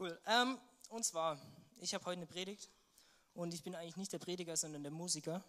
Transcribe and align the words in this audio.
Cool. 0.00 0.18
Ähm, 0.24 0.58
und 0.88 1.04
zwar, 1.04 1.38
ich 1.76 1.92
habe 1.92 2.06
heute 2.06 2.16
eine 2.16 2.26
Predigt 2.26 2.70
und 3.34 3.52
ich 3.52 3.62
bin 3.62 3.74
eigentlich 3.74 3.98
nicht 3.98 4.10
der 4.14 4.18
Prediger, 4.18 4.56
sondern 4.56 4.82
der 4.82 4.90
Musiker. 4.90 5.44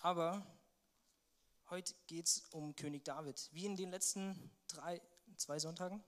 Aber 0.00 0.44
heute 1.70 1.94
geht 2.06 2.26
es 2.26 2.42
um 2.50 2.76
König 2.76 3.06
David. 3.06 3.48
Wie 3.50 3.64
in 3.64 3.76
den 3.78 3.90
letzten 3.90 4.50
drei, 4.66 5.00
zwei 5.38 5.58
Sonntagen. 5.58 6.04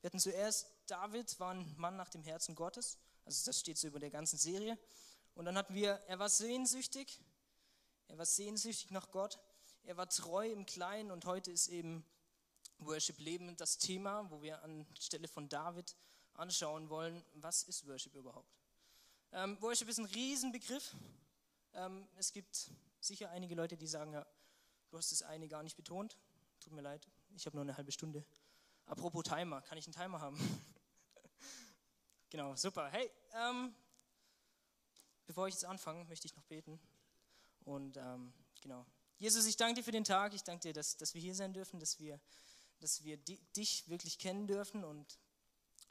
Wir 0.00 0.08
hatten 0.08 0.18
zuerst, 0.18 0.72
David 0.88 1.38
war 1.38 1.54
ein 1.54 1.72
Mann 1.76 1.96
nach 1.96 2.08
dem 2.08 2.24
Herzen 2.24 2.56
Gottes. 2.56 2.98
Also 3.24 3.44
das 3.46 3.60
steht 3.60 3.78
so 3.78 3.86
über 3.86 4.00
der 4.00 4.10
ganzen 4.10 4.36
Serie. 4.36 4.76
Und 5.36 5.44
dann 5.44 5.56
hatten 5.56 5.74
wir, 5.74 6.00
er 6.08 6.18
war 6.18 6.28
sehnsüchtig. 6.28 7.22
Er 8.08 8.18
war 8.18 8.26
sehnsüchtig 8.26 8.90
nach 8.90 9.12
Gott. 9.12 9.38
Er 9.84 9.96
war 9.96 10.08
treu 10.08 10.50
im 10.50 10.66
Kleinen 10.66 11.12
und 11.12 11.26
heute 11.26 11.52
ist 11.52 11.68
eben 11.68 12.04
Worship 12.78 13.20
Leben 13.20 13.56
das 13.56 13.78
Thema, 13.78 14.28
wo 14.32 14.42
wir 14.42 14.64
anstelle 14.64 15.28
von 15.28 15.48
David 15.48 15.94
anschauen 16.34 16.88
wollen, 16.88 17.24
was 17.34 17.62
ist 17.64 17.86
Worship 17.86 18.14
überhaupt. 18.14 18.54
Ähm, 19.32 19.60
Worship 19.60 19.88
ist 19.88 19.98
ein 19.98 20.06
Riesenbegriff. 20.06 20.94
Ähm, 21.74 22.08
es 22.16 22.32
gibt 22.32 22.70
sicher 23.00 23.30
einige 23.30 23.54
Leute, 23.54 23.76
die 23.76 23.86
sagen, 23.86 24.12
ja, 24.12 24.26
du 24.90 24.98
hast 24.98 25.12
das 25.12 25.22
eine 25.22 25.48
gar 25.48 25.62
nicht 25.62 25.76
betont. 25.76 26.18
Tut 26.60 26.72
mir 26.72 26.82
leid, 26.82 27.08
ich 27.34 27.46
habe 27.46 27.56
nur 27.56 27.62
eine 27.62 27.76
halbe 27.76 27.92
Stunde. 27.92 28.24
Apropos 28.86 29.22
Timer, 29.22 29.62
kann 29.62 29.78
ich 29.78 29.86
einen 29.86 29.94
Timer 29.94 30.20
haben? 30.20 30.36
genau, 32.30 32.56
super. 32.56 32.88
Hey, 32.88 33.10
ähm, 33.34 33.74
bevor 35.26 35.46
ich 35.46 35.54
jetzt 35.54 35.64
anfange, 35.64 36.04
möchte 36.06 36.26
ich 36.26 36.34
noch 36.34 36.44
beten. 36.44 36.80
Und 37.64 37.96
ähm, 37.96 38.32
genau. 38.60 38.84
Jesus, 39.18 39.46
ich 39.46 39.56
danke 39.56 39.74
dir 39.74 39.84
für 39.84 39.92
den 39.92 40.04
Tag. 40.04 40.34
Ich 40.34 40.42
danke 40.42 40.62
dir, 40.62 40.72
dass, 40.72 40.96
dass 40.96 41.14
wir 41.14 41.20
hier 41.20 41.34
sein 41.34 41.52
dürfen, 41.52 41.78
dass 41.78 42.00
wir, 42.00 42.18
dass 42.80 43.04
wir 43.04 43.16
dich 43.16 43.88
wirklich 43.88 44.18
kennen 44.18 44.48
dürfen 44.48 44.82
und 44.82 45.18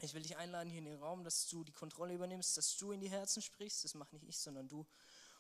ich 0.02 0.14
will 0.14 0.22
dich 0.22 0.38
einladen 0.38 0.69
hier 0.69 0.80
in 0.80 0.86
den 0.86 1.00
Raum, 1.00 1.23
dass 1.23 1.47
du 1.50 1.64
die 1.64 1.73
Kontrolle 1.73 2.14
übernimmst, 2.14 2.58
dass 2.58 2.78
du 2.78 2.92
in 2.92 3.02
die 3.02 3.09
Herzen 3.09 3.42
sprichst. 3.42 3.83
Das 3.83 3.94
mache 3.94 4.16
nicht 4.16 4.28
ich, 4.28 4.38
sondern 4.38 4.67
du. 4.67 4.86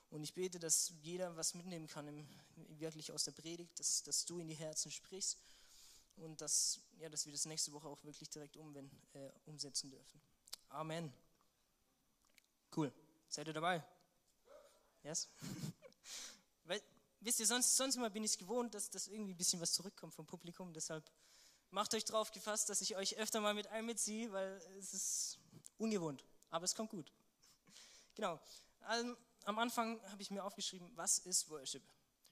Und 0.09 0.23
ich 0.23 0.33
bete, 0.33 0.59
dass 0.59 0.91
jeder 1.01 1.35
was 1.37 1.53
mitnehmen 1.53 1.87
kann, 1.87 2.07
im, 2.07 2.27
wirklich 2.79 3.11
aus 3.11 3.23
der 3.23 3.31
Predigt, 3.31 3.79
dass, 3.79 4.03
dass 4.03 4.25
du 4.25 4.39
in 4.39 4.47
die 4.47 4.55
Herzen 4.55 4.91
sprichst 4.91 5.37
und 6.17 6.41
dass, 6.41 6.79
ja, 6.97 7.09
dass 7.09 7.25
wir 7.25 7.31
das 7.31 7.45
nächste 7.45 7.71
Woche 7.71 7.87
auch 7.87 8.03
wirklich 8.03 8.29
direkt 8.29 8.57
umwenden, 8.57 9.01
äh, 9.13 9.29
umsetzen 9.45 9.89
dürfen. 9.91 10.19
Amen. 10.69 11.13
Cool. 12.75 12.91
Seid 13.29 13.47
ihr 13.47 13.53
dabei? 13.53 13.83
Yes? 15.03 15.29
Weil, 16.65 16.81
wisst 17.21 17.39
ihr, 17.39 17.47
sonst, 17.47 17.77
sonst 17.77 17.95
immer 17.95 18.09
bin 18.09 18.23
ich 18.23 18.31
es 18.31 18.37
gewohnt, 18.37 18.73
dass, 18.73 18.89
dass 18.89 19.07
irgendwie 19.07 19.33
ein 19.33 19.37
bisschen 19.37 19.61
was 19.61 19.73
zurückkommt 19.73 20.13
vom 20.13 20.25
Publikum. 20.25 20.73
Deshalb 20.73 21.09
macht 21.71 21.93
euch 21.93 22.05
drauf 22.05 22.31
gefasst, 22.31 22.69
dass 22.69 22.81
ich 22.81 22.95
euch 22.95 23.17
öfter 23.17 23.41
mal 23.41 23.53
mit 23.53 23.67
einbeziehe, 23.67 24.31
weil 24.31 24.61
es 24.77 24.93
ist 24.93 25.39
ungewohnt, 25.77 26.25
aber 26.49 26.65
es 26.65 26.75
kommt 26.75 26.89
gut. 26.89 27.11
Genau. 28.15 28.39
Also, 28.81 29.15
am 29.45 29.59
Anfang 29.59 30.01
habe 30.11 30.21
ich 30.21 30.31
mir 30.31 30.43
aufgeschrieben, 30.43 30.91
was 30.95 31.19
ist 31.19 31.49
Worship? 31.49 31.83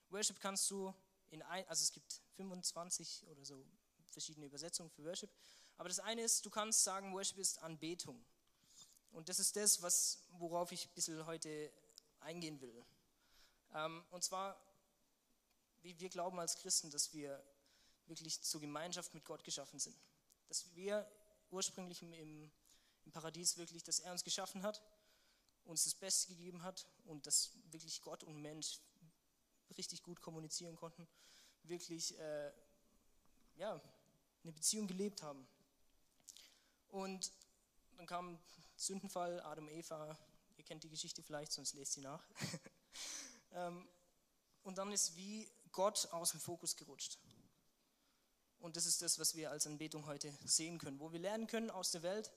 Worship 0.10 0.40
kannst 0.40 0.70
du 0.70 0.94
in 1.30 1.42
ein, 1.42 1.68
also 1.68 1.84
es 1.84 1.92
gibt 1.92 2.22
25 2.36 3.26
oder 3.30 3.44
so 3.46 3.66
verschiedene 4.12 4.46
Übersetzungen 4.46 4.90
für 4.90 5.04
Worship, 5.04 5.30
aber 5.78 5.90
das 5.90 6.00
eine 6.00 6.24
ist, 6.24 6.46
du 6.46 6.50
kannst 6.50 6.84
sagen, 6.84 7.14
Worship 7.14 7.38
ist 7.38 7.60
Anbetung. 7.60 8.24
Und 9.12 9.30
das 9.30 9.40
ist 9.40 9.56
das, 9.56 9.82
was, 9.82 10.24
worauf 10.34 10.72
ich 10.72 10.86
ein 10.86 10.94
bisschen 10.94 11.26
heute 11.26 11.72
eingehen 12.20 12.60
will. 12.62 12.86
Ähm, 13.74 14.04
und 14.12 14.24
zwar, 14.24 14.60
wie 15.82 16.00
wir 16.00 16.10
glauben 16.10 16.40
als 16.40 16.56
Christen, 16.58 16.92
dass 16.92 17.14
wir 17.14 17.44
wirklich 18.08 18.42
zur 18.42 18.62
Gemeinschaft 18.62 19.14
mit 19.14 19.26
Gott 19.26 19.44
geschaffen 19.44 19.80
sind. 19.80 19.96
Dass 20.48 20.74
wir 20.76 21.10
ursprünglich 21.52 22.02
im, 22.02 22.14
im 22.14 23.12
Paradies 23.12 23.58
wirklich, 23.58 23.84
dass 23.84 24.00
er 24.00 24.12
uns 24.12 24.24
geschaffen 24.24 24.64
hat, 24.64 24.82
uns 25.66 25.84
das 25.84 25.96
Beste 25.96 26.30
gegeben 26.30 26.64
hat 26.64 26.88
und 27.06 27.28
dass 27.28 27.52
wirklich 27.72 28.02
Gott 28.02 28.24
und 28.24 28.42
Mensch 28.42 28.80
richtig 29.78 30.04
gut 30.04 30.22
kommunizieren 30.22 30.76
konnten, 30.76 31.08
wirklich 31.64 32.18
äh, 32.18 32.52
ja, 33.56 33.82
eine 34.44 34.54
Beziehung 34.54 34.88
gelebt 34.88 35.22
haben. 35.22 35.46
Und 36.88 37.32
dann 37.98 38.06
kam 38.06 38.40
Sündenfall, 38.78 39.42
Adam, 39.42 39.68
Eva, 39.70 40.18
ihr 40.56 40.64
kennt 40.64 40.84
die 40.84 40.90
Geschichte 40.90 41.22
vielleicht, 41.22 41.52
sonst 41.52 41.74
lest 41.74 41.94
sie 41.94 42.02
nach. 42.02 42.24
Ähm, 43.54 43.88
und 44.64 44.78
dann 44.78 44.92
ist 44.92 45.16
wie 45.16 45.50
Gott 45.72 46.08
aus 46.12 46.32
dem 46.32 46.42
Fokus 46.42 46.76
gerutscht. 46.76 47.18
Und 48.60 48.76
das 48.76 48.86
ist 48.86 49.02
das, 49.02 49.20
was 49.20 49.36
wir 49.36 49.52
als 49.52 49.68
Anbetung 49.68 50.06
heute 50.06 50.34
sehen 50.46 50.80
können. 50.80 51.00
Wo 51.00 51.12
wir 51.12 51.20
lernen 51.20 51.48
können 51.48 51.70
aus 51.70 51.92
der 51.92 52.04
Welt, 52.04 52.32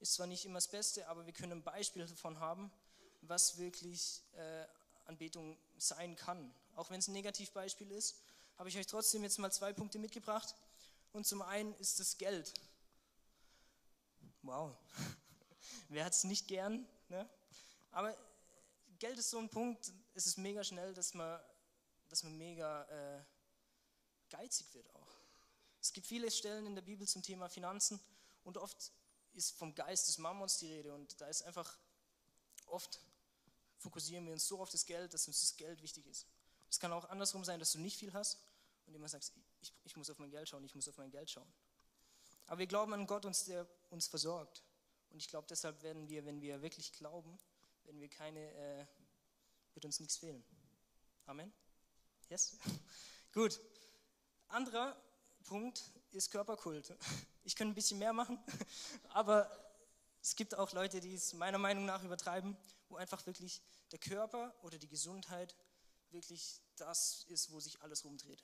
ist 0.00 0.14
zwar 0.14 0.26
nicht 0.26 0.44
immer 0.44 0.58
das 0.58 0.68
Beste, 0.68 1.08
aber 1.08 1.26
wir 1.26 1.32
können 1.32 1.52
ein 1.52 1.62
Beispiel 1.62 2.06
davon 2.06 2.38
haben, 2.38 2.70
was 3.22 3.56
wirklich 3.56 4.22
äh, 4.34 4.66
Anbetung 5.06 5.56
sein 5.78 6.16
kann. 6.16 6.54
Auch 6.76 6.90
wenn 6.90 6.98
es 6.98 7.08
ein 7.08 7.12
Negativbeispiel 7.12 7.90
ist, 7.90 8.16
habe 8.58 8.68
ich 8.68 8.76
euch 8.76 8.86
trotzdem 8.86 9.22
jetzt 9.22 9.38
mal 9.38 9.50
zwei 9.50 9.72
Punkte 9.72 9.98
mitgebracht. 9.98 10.54
Und 11.12 11.26
zum 11.26 11.42
einen 11.42 11.74
ist 11.76 12.00
das 12.00 12.18
Geld. 12.18 12.52
Wow, 14.42 14.76
wer 15.88 16.04
hat 16.04 16.12
es 16.12 16.24
nicht 16.24 16.48
gern? 16.48 16.86
Ne? 17.08 17.28
Aber 17.90 18.16
Geld 18.98 19.18
ist 19.18 19.30
so 19.30 19.38
ein 19.38 19.48
Punkt, 19.48 19.92
es 20.14 20.26
ist 20.26 20.38
mega 20.38 20.62
schnell, 20.62 20.92
dass 20.94 21.14
man, 21.14 21.40
dass 22.08 22.22
man 22.24 22.36
mega 22.36 22.82
äh, 22.84 23.24
geizig 24.28 24.66
wird 24.74 24.88
auch. 24.94 25.03
Es 25.84 25.92
gibt 25.92 26.06
viele 26.06 26.30
Stellen 26.30 26.64
in 26.64 26.74
der 26.74 26.80
Bibel 26.80 27.06
zum 27.06 27.22
Thema 27.22 27.50
Finanzen 27.50 28.00
und 28.42 28.56
oft 28.56 28.90
ist 29.34 29.50
vom 29.58 29.74
Geist 29.74 30.08
des 30.08 30.16
Mammons 30.16 30.56
die 30.56 30.72
Rede 30.72 30.94
und 30.94 31.20
da 31.20 31.26
ist 31.26 31.42
einfach 31.42 31.76
oft 32.68 32.98
fokussieren 33.76 34.24
wir 34.24 34.32
uns 34.32 34.48
so 34.48 34.60
auf 34.60 34.70
das 34.70 34.86
Geld, 34.86 35.12
dass 35.12 35.28
uns 35.28 35.42
das 35.42 35.58
Geld 35.58 35.82
wichtig 35.82 36.06
ist. 36.06 36.26
Es 36.70 36.80
kann 36.80 36.90
auch 36.90 37.04
andersrum 37.10 37.44
sein, 37.44 37.60
dass 37.60 37.72
du 37.72 37.80
nicht 37.80 37.98
viel 37.98 38.14
hast 38.14 38.38
und 38.86 38.94
immer 38.94 39.10
sagst, 39.10 39.34
ich, 39.60 39.74
ich 39.84 39.94
muss 39.94 40.08
auf 40.08 40.18
mein 40.18 40.30
Geld 40.30 40.48
schauen, 40.48 40.64
ich 40.64 40.74
muss 40.74 40.88
auf 40.88 40.96
mein 40.96 41.10
Geld 41.10 41.30
schauen. 41.30 41.52
Aber 42.46 42.60
wir 42.60 42.66
glauben 42.66 42.94
an 42.94 43.06
Gott, 43.06 43.24
der 43.46 43.68
uns 43.90 44.06
versorgt. 44.06 44.64
Und 45.10 45.18
ich 45.18 45.28
glaube, 45.28 45.46
deshalb 45.50 45.82
werden 45.82 46.08
wir, 46.08 46.24
wenn 46.24 46.40
wir 46.40 46.62
wirklich 46.62 46.94
glauben, 46.94 47.38
werden 47.82 48.00
wir 48.00 48.08
keine, 48.08 48.40
äh, 48.40 48.86
wird 49.74 49.84
uns 49.84 50.00
nichts 50.00 50.16
fehlen. 50.16 50.42
Amen? 51.26 51.52
Yes? 52.30 52.56
Gut. 53.34 53.60
Anderer 54.48 54.96
Punkt 55.44 55.82
ist 56.10 56.30
Körperkult. 56.30 56.96
Ich 57.46 57.56
könnte 57.56 57.72
ein 57.72 57.74
bisschen 57.74 57.98
mehr 57.98 58.14
machen, 58.14 58.42
aber 59.10 59.50
es 60.22 60.34
gibt 60.34 60.54
auch 60.54 60.72
Leute, 60.72 60.98
die 61.00 61.12
es 61.12 61.34
meiner 61.34 61.58
Meinung 61.58 61.84
nach 61.84 62.02
übertreiben, 62.02 62.56
wo 62.88 62.96
einfach 62.96 63.26
wirklich 63.26 63.60
der 63.92 63.98
Körper 63.98 64.54
oder 64.62 64.78
die 64.78 64.88
Gesundheit 64.88 65.54
wirklich 66.08 66.62
das 66.76 67.26
ist, 67.28 67.52
wo 67.52 67.60
sich 67.60 67.82
alles 67.82 68.02
rumdreht. 68.02 68.42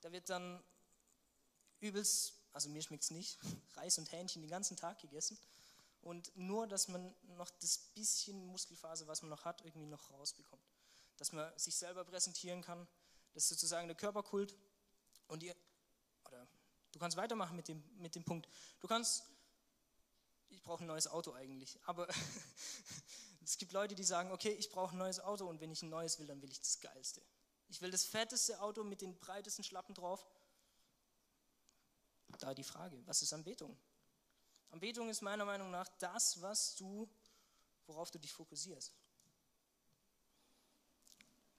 Da 0.00 0.10
wird 0.10 0.30
dann 0.30 0.64
übelst, 1.80 2.32
also 2.54 2.70
mir 2.70 2.80
schmeckt 2.80 3.04
es 3.04 3.10
nicht, 3.10 3.38
Reis 3.76 3.98
und 3.98 4.10
Hähnchen 4.10 4.40
den 4.40 4.50
ganzen 4.50 4.78
Tag 4.78 5.00
gegessen 5.00 5.38
und 6.00 6.34
nur, 6.36 6.66
dass 6.66 6.88
man 6.88 7.14
noch 7.36 7.50
das 7.50 7.76
bisschen 7.94 8.46
Muskelphase, 8.46 9.06
was 9.06 9.20
man 9.20 9.30
noch 9.30 9.44
hat, 9.44 9.60
irgendwie 9.66 9.86
noch 9.86 10.10
rausbekommt. 10.10 10.64
Dass 11.18 11.32
man 11.32 11.52
sich 11.58 11.76
selber 11.76 12.04
präsentieren 12.04 12.62
kann, 12.62 12.88
das 13.34 13.44
ist 13.44 13.48
sozusagen 13.50 13.88
der 13.88 13.96
Körperkult 13.96 14.56
und 15.28 15.42
ihr, 15.42 15.54
du 16.94 17.00
kannst 17.00 17.16
weitermachen 17.16 17.56
mit 17.56 17.68
dem, 17.68 17.82
mit 17.98 18.14
dem 18.14 18.24
Punkt. 18.24 18.48
Du 18.80 18.86
kannst, 18.86 19.24
ich 20.48 20.62
brauche 20.62 20.84
ein 20.84 20.86
neues 20.86 21.08
Auto 21.08 21.32
eigentlich, 21.32 21.78
aber 21.86 22.08
es 23.44 23.58
gibt 23.58 23.72
Leute, 23.72 23.96
die 23.96 24.04
sagen, 24.04 24.30
okay, 24.30 24.52
ich 24.52 24.70
brauche 24.70 24.94
ein 24.94 24.98
neues 24.98 25.18
Auto 25.18 25.46
und 25.46 25.60
wenn 25.60 25.72
ich 25.72 25.82
ein 25.82 25.90
neues 25.90 26.18
will, 26.20 26.26
dann 26.28 26.40
will 26.40 26.50
ich 26.50 26.60
das 26.60 26.80
geilste. 26.80 27.20
Ich 27.68 27.82
will 27.82 27.90
das 27.90 28.04
fetteste 28.04 28.60
Auto 28.60 28.84
mit 28.84 29.00
den 29.00 29.18
breitesten 29.18 29.64
Schlappen 29.64 29.94
drauf. 29.94 30.24
Da 32.38 32.54
die 32.54 32.64
Frage, 32.64 33.00
was 33.06 33.22
ist 33.22 33.32
Anbetung? 33.32 33.76
Anbetung 34.70 35.08
ist 35.08 35.22
meiner 35.22 35.44
Meinung 35.44 35.70
nach 35.70 35.88
das, 35.98 36.40
was 36.42 36.76
du, 36.76 37.08
worauf 37.86 38.10
du 38.10 38.18
dich 38.18 38.32
fokussierst. 38.32 38.94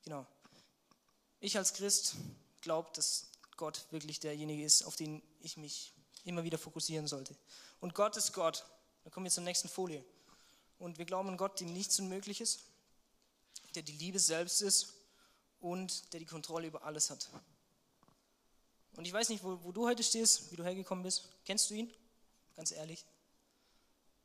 Genau. 0.03 0.25
Ich 1.39 1.57
als 1.57 1.73
Christ 1.73 2.15
glaube, 2.61 2.91
dass 2.93 3.31
Gott 3.57 3.85
wirklich 3.91 4.19
derjenige 4.19 4.63
ist, 4.63 4.83
auf 4.83 4.95
den 4.95 5.21
ich 5.41 5.57
mich 5.57 5.93
immer 6.23 6.43
wieder 6.43 6.57
fokussieren 6.57 7.07
sollte. 7.07 7.35
Und 7.79 7.93
Gott 7.93 8.17
ist 8.17 8.33
Gott. 8.33 8.65
Dann 9.03 9.11
kommen 9.11 9.25
wir 9.25 9.31
zur 9.31 9.43
nächsten 9.43 9.69
Folie. 9.69 10.03
Und 10.79 10.97
wir 10.97 11.05
glauben 11.05 11.29
an 11.29 11.37
Gott, 11.37 11.59
dem 11.59 11.71
nichts 11.71 11.99
unmöglich 11.99 12.41
ist, 12.41 12.61
der 13.75 13.83
die 13.83 13.93
Liebe 13.93 14.19
selbst 14.19 14.61
ist 14.61 14.93
und 15.59 16.11
der 16.13 16.19
die 16.19 16.25
Kontrolle 16.25 16.67
über 16.67 16.83
alles 16.83 17.09
hat. 17.09 17.29
Und 18.95 19.05
ich 19.05 19.13
weiß 19.13 19.29
nicht, 19.29 19.43
wo, 19.43 19.61
wo 19.63 19.71
du 19.71 19.87
heute 19.87 20.03
stehst, 20.03 20.51
wie 20.51 20.55
du 20.55 20.63
hergekommen 20.63 21.03
bist. 21.03 21.29
Kennst 21.45 21.69
du 21.69 21.73
ihn? 21.73 21.93
Ganz 22.55 22.71
ehrlich. 22.71 23.05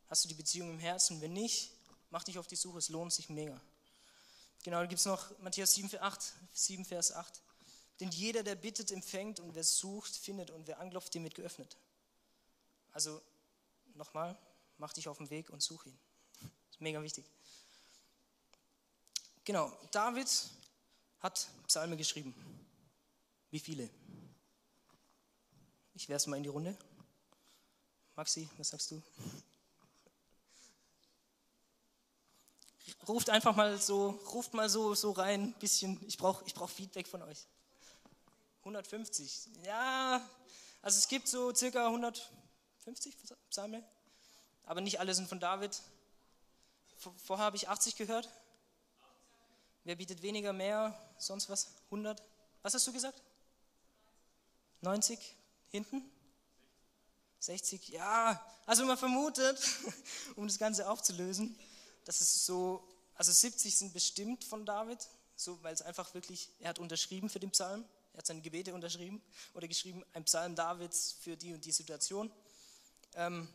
Hast 0.09 0.25
du 0.25 0.29
die 0.29 0.35
Beziehung 0.35 0.71
im 0.71 0.79
Herzen? 0.79 1.21
Wenn 1.21 1.33
nicht, 1.33 1.73
mach 2.11 2.25
dich 2.25 2.39
auf 2.39 2.47
die 2.47 2.57
Suche, 2.57 2.79
es 2.79 2.89
lohnt 2.89 3.13
sich 3.13 3.29
mega. 3.29 3.61
Genau, 4.63 4.81
da 4.81 4.87
gibt 4.87 4.99
es 4.99 5.07
noch 5.07 5.39
Matthäus 5.39 5.73
7, 5.73 5.91
8, 6.01 6.33
7, 6.53 6.85
Vers 6.85 7.13
8. 7.13 7.41
Denn 8.01 8.11
jeder, 8.11 8.43
der 8.43 8.55
bittet, 8.55 8.91
empfängt 8.91 9.41
und 9.41 9.55
wer 9.55 9.63
sucht, 9.63 10.17
findet 10.17 10.51
und 10.51 10.67
wer 10.67 10.81
anklopft, 10.81 11.15
dem 11.15 11.25
wird 11.25 11.35
geöffnet. 11.35 11.77
Also 12.93 13.21
nochmal, 13.95 14.39
mach 14.79 14.95
dich 14.95 15.07
auf 15.07 15.19
den 15.19 15.29
Weg 15.29 15.51
und 15.51 15.63
such 15.63 15.85
ihn. 15.85 15.99
Das 16.41 16.77
ist 16.77 16.81
mega 16.81 17.03
wichtig. 17.03 17.27
Genau, 19.45 19.71
David 19.91 20.29
hat 21.21 21.51
Psalme 21.67 21.97
geschrieben. 21.97 22.35
Wie 23.51 23.61
viele? 23.61 23.91
Ich 25.95 26.09
werfe 26.09 26.31
mal 26.31 26.37
in 26.37 26.43
die 26.43 26.49
Runde. 26.49 26.77
Maxi, 28.17 28.49
was 28.57 28.71
sagst 28.71 28.91
du? 28.91 29.03
Ruft 33.07 33.29
einfach 33.29 33.55
mal 33.55 33.79
so, 33.79 34.11
ruft 34.33 34.55
mal 34.55 34.69
so, 34.69 34.95
so 34.95 35.11
rein, 35.13 35.53
bisschen, 35.59 36.01
ich 36.07 36.17
brauche 36.17 36.45
ich 36.47 36.55
brauch 36.55 36.71
Feedback 36.71 37.07
von 37.07 37.23
euch. 37.23 37.47
150, 38.61 39.49
ja, 39.65 40.21
also 40.83 40.99
es 40.99 41.09
gibt 41.09 41.29
so 41.29 41.55
circa 41.55 41.87
150 41.87 43.17
Psalme, 43.51 43.85
aber 44.65 44.81
nicht 44.81 45.01
alle 45.01 45.15
sind 45.15 45.29
von 45.29 45.41
David. 45.41 45.81
Vorher 47.25 47.47
habe 47.47 47.57
ich 47.57 47.69
80 47.69 47.97
gehört. 47.97 48.29
Wer 49.85 49.97
bietet 49.97 50.23
weniger, 50.23 50.53
mehr, 50.53 50.99
sonst 51.19 51.49
was? 51.49 51.69
100? 51.87 52.23
Was 52.63 52.75
hast 52.75 52.87
du 52.87 52.93
gesagt? 52.93 53.23
90? 54.83 55.19
Hinten? 55.71 56.03
60? 57.41 57.89
Ja, 57.89 58.45
also 58.67 58.85
man 58.85 58.99
vermutet, 58.99 59.59
um 60.37 60.47
das 60.47 60.59
Ganze 60.59 60.89
aufzulösen, 60.89 61.59
dass 62.05 62.21
es 62.21 62.45
so, 62.45 62.87
also 63.15 63.33
70 63.33 63.77
sind 63.77 63.93
bestimmt 63.93 64.45
von 64.45 64.67
David, 64.67 64.99
so, 65.37 65.63
weil 65.63 65.73
es 65.73 65.83
einfach 65.83 66.13
wirklich, 66.15 66.51
er 66.61 66.71
hat 66.71 66.79
unterschrieben 66.79 67.31
für 67.31 67.41
den 67.41 67.51
Psalm, 67.51 67.85
er 68.13 68.19
hat 68.19 68.27
seine 68.27 68.41
Gebete 68.41 68.75
unterschrieben 68.75 69.23
oder 69.55 69.69
geschrieben, 69.69 70.05
ein 70.13 70.25
Psalm 70.25 70.55
Davids 70.55 71.17
für 71.21 71.37
die 71.37 71.53
und 71.53 71.65
die 71.65 71.73
Situation. 71.73 72.31
Ähm, 73.15 73.49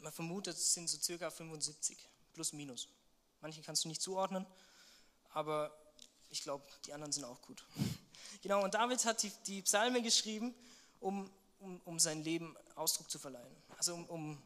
man 0.00 0.12
vermutet, 0.12 0.56
es 0.56 0.74
sind 0.74 0.88
so 0.88 0.98
circa 0.98 1.30
75, 1.30 1.98
plus 2.34 2.52
minus. 2.52 2.88
Manche 3.40 3.62
kannst 3.62 3.84
du 3.84 3.88
nicht 3.88 4.02
zuordnen, 4.02 4.46
aber 5.30 5.76
ich 6.30 6.42
glaube, 6.42 6.64
die 6.86 6.92
anderen 6.92 7.12
sind 7.12 7.24
auch 7.24 7.40
gut. 7.42 7.64
Genau, 8.42 8.62
und 8.62 8.74
David 8.74 9.04
hat 9.04 9.22
die, 9.22 9.32
die 9.46 9.62
Psalme 9.62 10.00
geschrieben, 10.00 10.54
um, 11.00 11.28
um, 11.58 11.80
um 11.84 11.98
sein 11.98 12.22
Leben 12.22 12.56
Ausdruck 12.76 13.10
zu 13.10 13.18
verleihen. 13.18 13.56
Also 13.76 13.94
um, 13.94 14.04
um, 14.06 14.42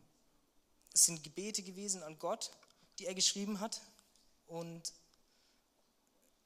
es 0.95 1.05
sind 1.05 1.23
Gebete 1.23 1.63
gewesen 1.63 2.03
an 2.03 2.19
Gott, 2.19 2.51
die 2.99 3.07
er 3.07 3.15
geschrieben 3.15 3.61
hat. 3.61 3.83
Und 4.47 4.95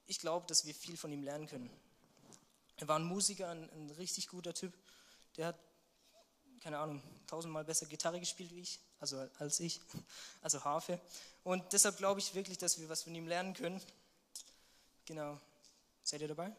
ich 0.06 0.18
glaube, 0.18 0.46
dass 0.46 0.64
wir 0.64 0.74
viel 0.74 0.96
von 0.96 1.12
ihm 1.12 1.22
lernen 1.22 1.46
können. 1.46 1.70
Er 2.78 2.88
war 2.88 2.98
ein 2.98 3.04
Musiker, 3.04 3.48
ein, 3.48 3.70
ein 3.70 3.90
richtig 3.90 4.28
guter 4.28 4.52
Typ. 4.54 4.72
Der 5.36 5.46
hat, 5.48 5.58
keine 6.60 6.78
Ahnung, 6.78 7.02
tausendmal 7.26 7.64
besser 7.64 7.86
Gitarre 7.86 8.20
gespielt 8.20 8.50
wie 8.52 8.60
ich, 8.60 8.80
also 9.00 9.28
als 9.38 9.60
ich, 9.60 9.80
also 10.42 10.62
Harfe. 10.64 11.00
Und 11.44 11.72
deshalb 11.72 11.96
glaube 11.96 12.20
ich 12.20 12.34
wirklich, 12.34 12.58
dass 12.58 12.78
wir 12.80 12.88
was 12.88 13.02
von 13.02 13.14
ihm 13.14 13.26
lernen 13.26 13.54
können. 13.54 13.80
Genau. 15.04 15.40
Seid 16.02 16.20
ihr 16.20 16.28
dabei? 16.28 16.54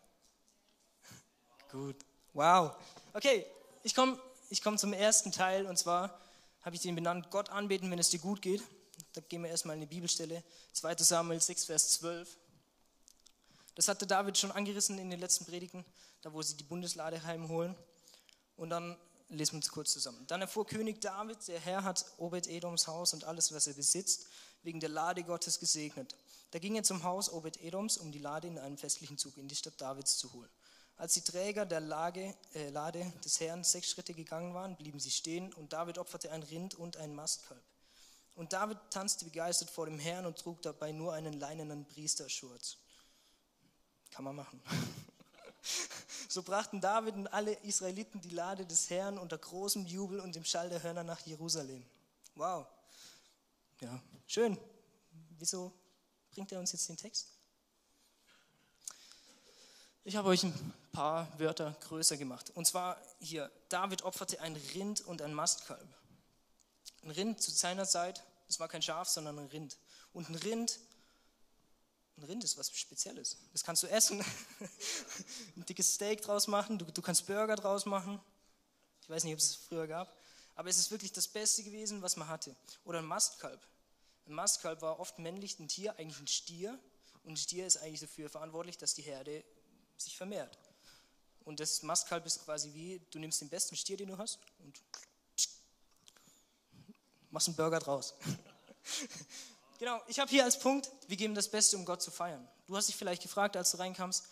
Gut. 1.71 1.97
Wow. 2.33 2.75
Okay, 3.13 3.45
ich 3.83 3.95
komme 3.95 4.19
ich 4.49 4.61
komm 4.61 4.77
zum 4.77 4.93
ersten 4.93 5.31
Teil 5.31 5.65
und 5.65 5.77
zwar 5.77 6.17
habe 6.61 6.75
ich 6.75 6.81
den 6.81 6.95
benannt, 6.95 7.29
Gott 7.31 7.49
anbeten, 7.49 7.89
wenn 7.91 7.99
es 7.99 8.09
dir 8.09 8.19
gut 8.19 8.41
geht. 8.41 8.61
Da 9.13 9.21
gehen 9.21 9.43
wir 9.43 9.49
erstmal 9.49 9.75
in 9.75 9.81
die 9.81 9.87
Bibelstelle, 9.87 10.43
2 10.73 10.95
Samuel 10.97 11.39
6, 11.39 11.65
Vers 11.65 11.91
12. 11.93 12.37
Das 13.75 13.87
hatte 13.87 14.07
David 14.07 14.37
schon 14.37 14.51
angerissen 14.51 14.97
in 14.97 15.09
den 15.09 15.19
letzten 15.19 15.45
Predigten, 15.45 15.85
da 16.21 16.33
wo 16.33 16.41
sie 16.41 16.55
die 16.55 16.63
Bundeslade 16.63 17.23
heimholen. 17.23 17.75
Und 18.55 18.69
dann 18.69 18.97
lesen 19.29 19.53
wir 19.53 19.57
uns 19.57 19.69
kurz 19.69 19.91
zusammen. 19.91 20.25
Dann 20.27 20.41
erfuhr 20.41 20.65
König 20.65 21.01
David, 21.01 21.47
der 21.47 21.59
Herr 21.59 21.83
hat 21.83 22.05
Obed-Edoms 22.17 22.87
Haus 22.87 23.13
und 23.13 23.23
alles, 23.23 23.53
was 23.53 23.67
er 23.67 23.73
besitzt, 23.73 24.27
wegen 24.63 24.79
der 24.79 24.89
Lade 24.89 25.23
Gottes 25.23 25.59
gesegnet. 25.59 26.15
Da 26.51 26.59
ging 26.59 26.75
er 26.75 26.83
zum 26.83 27.03
Haus 27.03 27.31
Obed-Edoms, 27.31 27.97
um 27.97 28.11
die 28.11 28.19
Lade 28.19 28.47
in 28.47 28.57
einem 28.57 28.77
festlichen 28.77 29.17
Zug 29.17 29.37
in 29.37 29.47
die 29.47 29.55
Stadt 29.55 29.79
Davids 29.79 30.17
zu 30.17 30.31
holen. 30.33 30.49
Als 30.95 31.13
die 31.13 31.21
Träger 31.21 31.65
der 31.65 31.81
Lage, 31.81 32.33
äh, 32.55 32.69
Lade 32.69 33.11
des 33.23 33.39
Herrn 33.39 33.63
sechs 33.63 33.91
Schritte 33.91 34.13
gegangen 34.13 34.53
waren, 34.55 34.75
blieben 34.75 34.99
sie 34.99 35.11
stehen 35.11 35.53
und 35.53 35.73
David 35.73 35.99
opferte 35.99 36.31
ein 36.31 36.41
Rind 36.41 36.73
und 36.73 36.97
ein 36.97 37.13
Mastkalb. 37.13 37.61
Und 38.33 38.53
David 38.53 38.77
tanzte 38.89 39.25
begeistert 39.25 39.69
vor 39.69 39.85
dem 39.85 39.99
Herrn 39.99 40.25
und 40.25 40.39
trug 40.39 40.61
dabei 40.61 40.91
nur 40.91 41.13
einen 41.13 41.33
leinenen 41.33 41.85
Priesterschurz. 41.85 42.77
Kann 44.11 44.23
man 44.23 44.35
machen. 44.35 44.61
So 46.29 46.43
brachten 46.43 46.81
David 46.81 47.15
und 47.15 47.27
alle 47.27 47.53
Israeliten 47.63 48.19
die 48.19 48.29
Lade 48.29 48.65
des 48.65 48.89
Herrn 48.89 49.17
unter 49.17 49.37
großem 49.37 49.85
Jubel 49.85 50.19
und 50.19 50.35
dem 50.35 50.43
Schall 50.43 50.69
der 50.69 50.83
Hörner 50.83 51.03
nach 51.03 51.21
Jerusalem. 51.21 51.85
Wow. 52.35 52.67
Ja, 53.79 53.99
schön. 54.27 54.57
Wieso 55.39 55.71
bringt 56.31 56.51
er 56.51 56.59
uns 56.59 56.73
jetzt 56.73 56.89
den 56.89 56.97
Text? 56.97 57.29
Ich 60.03 60.15
habe 60.15 60.29
euch 60.29 60.43
ein 60.43 60.73
paar 60.91 61.27
Wörter 61.39 61.75
größer 61.81 62.17
gemacht. 62.17 62.51
Und 62.55 62.65
zwar 62.65 62.97
hier, 63.19 63.51
David 63.69 64.03
opferte 64.03 64.39
ein 64.39 64.55
Rind 64.73 65.01
und 65.01 65.21
ein 65.21 65.33
Mastkalb. 65.33 65.87
Ein 67.03 67.11
Rind 67.11 67.41
zu 67.41 67.51
seiner 67.51 67.85
Zeit, 67.85 68.23
das 68.47 68.59
war 68.59 68.67
kein 68.67 68.81
Schaf, 68.81 69.07
sondern 69.09 69.37
ein 69.37 69.47
Rind. 69.47 69.77
Und 70.13 70.29
ein 70.29 70.35
Rind, 70.35 70.79
ein 72.17 72.23
Rind 72.23 72.43
ist 72.43 72.57
was 72.57 72.71
Spezielles. 72.71 73.37
Das 73.53 73.63
kannst 73.63 73.83
du 73.83 73.87
essen, 73.87 74.21
ein 75.55 75.65
dickes 75.65 75.93
Steak 75.95 76.21
draus 76.21 76.47
machen, 76.47 76.79
du, 76.79 76.85
du 76.85 77.01
kannst 77.01 77.27
Burger 77.27 77.55
draus 77.55 77.85
machen. 77.85 78.19
Ich 79.01 79.09
weiß 79.09 79.23
nicht, 79.23 79.33
ob 79.33 79.39
es 79.39 79.55
früher 79.55 79.87
gab. 79.87 80.15
Aber 80.55 80.69
es 80.69 80.77
ist 80.79 80.89
wirklich 80.89 81.13
das 81.13 81.27
Beste 81.27 81.63
gewesen, 81.63 82.01
was 82.01 82.17
man 82.17 82.27
hatte. 82.27 82.55
Oder 82.83 82.99
ein 82.99 83.05
Mastkalb. 83.05 83.61
Ein 84.25 84.33
Mastkalb 84.33 84.81
war 84.81 84.99
oft 84.99 85.19
männlich, 85.19 85.59
ein 85.59 85.67
Tier, 85.67 85.97
eigentlich 85.99 86.19
ein 86.19 86.27
Stier. 86.27 86.79
Und 87.23 87.33
ein 87.33 87.37
Stier 87.37 87.67
ist 87.67 87.77
eigentlich 87.77 88.01
dafür 88.01 88.29
verantwortlich, 88.29 88.77
dass 88.77 88.95
die 88.95 89.03
Herde 89.03 89.43
sich 89.97 90.17
vermehrt. 90.17 90.57
Und 91.45 91.59
das 91.59 91.83
Mastkalb 91.83 92.25
ist 92.25 92.43
quasi 92.43 92.73
wie, 92.73 92.99
du 93.11 93.19
nimmst 93.19 93.39
den 93.39 93.49
besten 93.49 93.75
Stier, 93.75 93.95
den 93.95 94.09
du 94.09 94.17
hast 94.17 94.39
und 94.59 94.81
machst 97.29 97.47
einen 97.47 97.55
Burger 97.55 97.79
draus. 97.79 98.15
genau, 99.77 100.01
ich 100.07 100.19
habe 100.19 100.29
hier 100.29 100.43
als 100.43 100.59
Punkt, 100.59 100.89
wir 101.07 101.17
geben 101.17 101.35
das 101.35 101.49
Beste, 101.49 101.77
um 101.77 101.85
Gott 101.85 102.01
zu 102.01 102.11
feiern. 102.11 102.47
Du 102.67 102.75
hast 102.75 102.87
dich 102.87 102.95
vielleicht 102.95 103.21
gefragt, 103.21 103.55
als 103.55 103.71
du 103.71 103.77
reinkamst, 103.77 104.25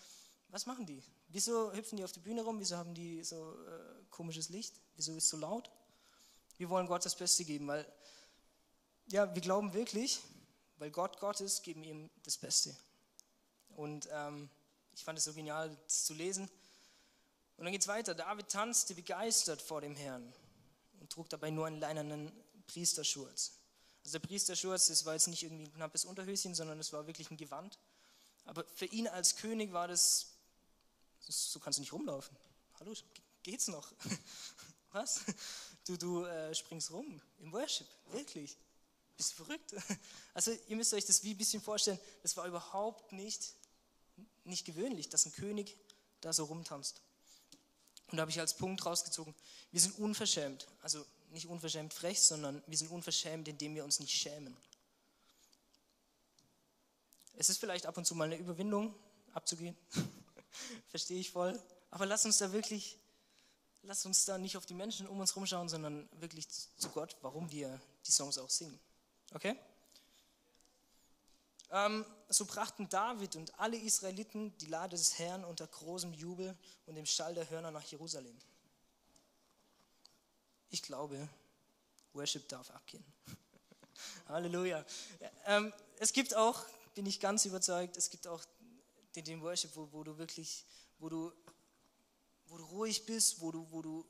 was 0.49 0.65
machen 0.65 0.85
die? 0.85 1.03
Wieso 1.29 1.73
hüpfen 1.73 1.97
die 1.97 2.03
auf 2.03 2.11
die 2.11 2.19
Bühne 2.19 2.43
rum? 2.43 2.59
Wieso 2.59 2.77
haben 2.77 2.93
die 2.93 3.23
so 3.23 3.53
äh, 3.53 4.03
komisches 4.09 4.49
Licht? 4.49 4.75
Wieso 4.95 5.11
ist 5.13 5.25
es 5.25 5.29
so 5.29 5.37
laut? 5.37 5.69
Wir 6.57 6.69
wollen 6.69 6.87
Gott 6.87 7.05
das 7.05 7.15
Beste 7.15 7.43
geben, 7.43 7.67
weil 7.67 7.85
ja, 9.07 9.33
wir 9.33 9.41
glauben 9.41 9.73
wirklich, 9.73 10.21
weil 10.77 10.91
Gott 10.91 11.19
Gott 11.19 11.41
ist, 11.41 11.63
geben 11.63 11.83
ihm 11.83 12.09
das 12.23 12.37
Beste. 12.37 12.75
Und 13.75 14.07
ähm, 14.11 14.49
ich 14.93 15.03
fand 15.03 15.17
es 15.17 15.25
so 15.25 15.33
genial, 15.33 15.75
das 15.83 16.05
zu 16.05 16.13
lesen. 16.13 16.49
Und 17.57 17.65
dann 17.65 17.71
geht 17.71 17.81
es 17.81 17.87
weiter. 17.87 18.15
David 18.15 18.49
tanzte 18.49 18.95
begeistert 18.95 19.61
vor 19.61 19.81
dem 19.81 19.95
Herrn 19.95 20.33
und 20.99 21.11
trug 21.11 21.29
dabei 21.29 21.49
nur 21.51 21.67
einen 21.67 21.79
leinenen 21.79 22.31
Priesterschurz. 22.67 23.59
Also 24.05 24.19
der 24.19 24.27
Priesterschurz, 24.27 24.87
das 24.87 25.03
war 25.05 25.13
jetzt 25.13 25.27
nicht 25.27 25.41
irgendwie 25.41 25.63
ein 25.63 25.73
knappes 25.73 26.05
Unterhöschen, 26.05 26.53
sondern 26.53 26.79
es 26.79 26.93
war 26.93 27.07
wirklich 27.07 27.31
ein 27.31 27.37
Gewand. 27.37 27.79
Aber 28.45 28.63
für 28.75 28.85
ihn 28.85 29.07
als 29.07 29.35
König 29.35 29.73
war 29.73 29.87
das, 29.87 30.27
so 31.19 31.59
kannst 31.59 31.79
du 31.79 31.81
nicht 31.81 31.91
rumlaufen. 31.91 32.37
Hallo, 32.79 32.93
geht's 33.41 33.67
noch? 33.67 33.91
Was? 34.91 35.21
Du, 35.85 35.97
du 35.97 36.23
äh, 36.23 36.53
springst 36.53 36.91
rum 36.91 37.19
im 37.39 37.51
Worship, 37.51 37.87
wirklich. 38.11 38.55
Bist 39.17 39.31
du 39.31 39.43
verrückt? 39.43 39.73
Also 40.35 40.51
ihr 40.67 40.75
müsst 40.75 40.93
euch 40.93 41.05
das 41.05 41.23
wie 41.23 41.31
ein 41.31 41.37
bisschen 41.37 41.61
vorstellen, 41.61 41.99
das 42.21 42.35
war 42.37 42.45
überhaupt 42.45 43.11
nicht 43.11 43.55
nicht 44.43 44.65
gewöhnlich, 44.65 45.09
dass 45.09 45.25
ein 45.25 45.31
König 45.31 45.75
da 46.21 46.31
so 46.31 46.45
rumtanzt. 46.45 47.01
Und 48.11 48.17
da 48.17 48.21
habe 48.21 48.31
ich 48.31 48.39
als 48.39 48.55
Punkt 48.55 48.85
rausgezogen, 48.85 49.33
wir 49.71 49.81
sind 49.81 49.97
unverschämt. 49.97 50.67
Also 50.81 51.05
nicht 51.35 51.47
unverschämt 51.47 51.93
frech, 51.93 52.21
sondern 52.21 52.63
wir 52.65 52.77
sind 52.77 52.89
unverschämt, 52.89 53.47
indem 53.47 53.75
wir 53.75 53.83
uns 53.83 53.99
nicht 53.99 54.13
schämen. 54.13 54.57
Es 57.37 57.49
ist 57.49 57.59
vielleicht 57.59 57.85
ab 57.85 57.97
und 57.97 58.05
zu 58.05 58.15
mal 58.15 58.23
eine 58.23 58.37
Überwindung, 58.37 58.95
abzugehen. 59.33 59.77
Verstehe 60.87 61.19
ich 61.19 61.31
voll. 61.31 61.61
Aber 61.91 62.05
lass 62.05 62.25
uns 62.25 62.37
da 62.37 62.51
wirklich, 62.53 62.97
lass 63.83 64.05
uns 64.05 64.25
da 64.25 64.37
nicht 64.37 64.57
auf 64.57 64.65
die 64.65 64.73
Menschen 64.73 65.07
um 65.07 65.19
uns 65.19 65.35
rumschauen, 65.35 65.69
sondern 65.69 66.09
wirklich 66.19 66.47
zu 66.49 66.89
Gott, 66.89 67.15
warum 67.21 67.51
wir 67.51 67.79
die 68.07 68.11
Songs 68.11 68.37
auch 68.37 68.49
singen. 68.49 68.79
Okay? 69.33 69.55
Ähm, 71.71 72.05
so 72.29 72.45
brachten 72.45 72.87
David 72.87 73.35
und 73.35 73.59
alle 73.59 73.77
Israeliten 73.77 74.57
die 74.59 74.67
Lade 74.67 74.95
des 74.95 75.19
Herrn 75.19 75.43
unter 75.43 75.67
großem 75.67 76.13
Jubel 76.13 76.57
und 76.85 76.95
dem 76.95 77.05
Stall 77.05 77.33
der 77.33 77.49
Hörner 77.49 77.71
nach 77.71 77.83
Jerusalem. 77.83 78.37
Ich 80.69 80.81
glaube, 80.81 81.27
Worship 82.13 82.47
darf 82.49 82.69
abgehen. 82.71 83.03
Halleluja. 84.27 84.85
Ähm, 85.45 85.73
es 85.99 86.13
gibt 86.13 86.35
auch, 86.35 86.65
bin 86.93 87.05
ich 87.05 87.19
ganz 87.19 87.45
überzeugt, 87.45 87.97
es 87.97 88.09
gibt 88.09 88.27
auch 88.27 88.43
den, 89.15 89.25
den 89.25 89.41
Worship, 89.41 89.75
wo, 89.75 89.91
wo, 89.91 90.03
du 90.03 90.17
wirklich, 90.17 90.65
wo 90.99 91.09
du, 91.09 91.31
wo 92.47 92.57
du 92.57 92.63
ruhig 92.65 93.05
bist, 93.05 93.41
wo 93.41 93.51
du, 93.51 93.69
wo 93.71 93.81
du 93.81 94.05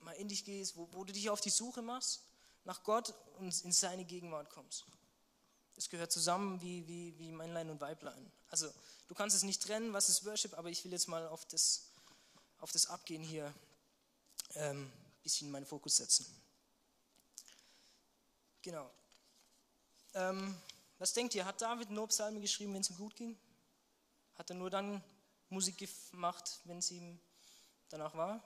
mal 0.00 0.12
in 0.12 0.28
dich 0.28 0.44
gehst, 0.44 0.76
wo, 0.76 0.88
wo 0.92 1.04
du 1.04 1.12
dich 1.12 1.30
auf 1.30 1.40
die 1.40 1.50
Suche 1.50 1.82
machst, 1.82 2.22
nach 2.64 2.82
Gott 2.82 3.14
und 3.38 3.64
in 3.64 3.72
seine 3.72 4.04
Gegenwart 4.04 4.50
kommst. 4.50 4.84
Es 5.76 5.88
gehört 5.88 6.12
zusammen 6.12 6.60
wie, 6.60 6.86
wie, 6.86 7.18
wie 7.18 7.32
Männlein 7.32 7.68
und 7.70 7.80
Weiblein. 7.80 8.30
Also 8.48 8.70
du 9.08 9.14
kannst 9.14 9.36
es 9.36 9.42
nicht 9.42 9.62
trennen, 9.62 9.92
was 9.92 10.08
ist 10.08 10.24
Worship, 10.24 10.56
aber 10.56 10.70
ich 10.70 10.84
will 10.84 10.92
jetzt 10.92 11.08
mal 11.08 11.26
auf 11.26 11.44
das, 11.46 11.90
auf 12.58 12.70
das 12.70 12.86
Abgehen 12.86 13.22
hier 13.22 13.52
ähm, 14.54 14.90
bisschen 15.24 15.50
meinen 15.50 15.66
Fokus 15.66 15.96
setzen. 15.96 16.26
Genau. 18.62 18.88
Ähm, 20.14 20.56
was 20.98 21.12
denkt 21.12 21.34
ihr, 21.34 21.44
hat 21.44 21.60
David 21.60 21.90
nur 21.90 22.06
Psalme 22.08 22.40
geschrieben, 22.40 22.72
wenn 22.74 22.82
es 22.82 22.90
ihm 22.90 22.96
gut 22.96 23.16
ging? 23.16 23.36
Hat 24.36 24.48
er 24.50 24.56
nur 24.56 24.70
dann 24.70 25.02
Musik 25.48 25.76
gemacht, 26.10 26.60
wenn 26.64 26.78
es 26.78 26.90
ihm 26.90 27.18
danach 27.88 28.14
war? 28.14 28.42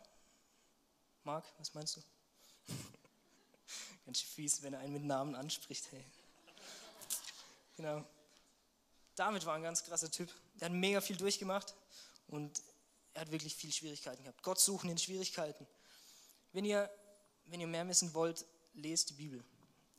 Marc, 1.24 1.44
was 1.58 1.74
meinst 1.74 1.96
du? 1.96 2.02
Ganz 4.06 4.20
fies, 4.20 4.62
wenn 4.62 4.72
er 4.72 4.80
einen 4.80 4.94
mit 4.94 5.04
Namen 5.04 5.34
anspricht. 5.34 5.84
Hey. 5.92 6.04
Genau. 7.76 8.04
David 9.14 9.44
war 9.46 9.54
ein 9.54 9.62
ganz 9.62 9.84
krasser 9.84 10.10
Typ. 10.10 10.32
Der 10.54 10.66
hat 10.66 10.72
mega 10.72 11.00
viel 11.00 11.16
durchgemacht 11.16 11.74
und 12.28 12.62
er 13.14 13.22
hat 13.22 13.30
wirklich 13.30 13.54
viel 13.54 13.72
Schwierigkeiten 13.72 14.22
gehabt. 14.22 14.42
Gott 14.42 14.60
suchen 14.60 14.90
in 14.90 14.98
Schwierigkeiten. 14.98 15.66
Wenn 16.52 16.64
ihr, 16.64 16.90
wenn 17.46 17.60
ihr 17.60 17.66
mehr 17.66 17.86
wissen 17.88 18.14
wollt, 18.14 18.44
lest 18.74 19.10
die 19.10 19.14
Bibel. 19.14 19.44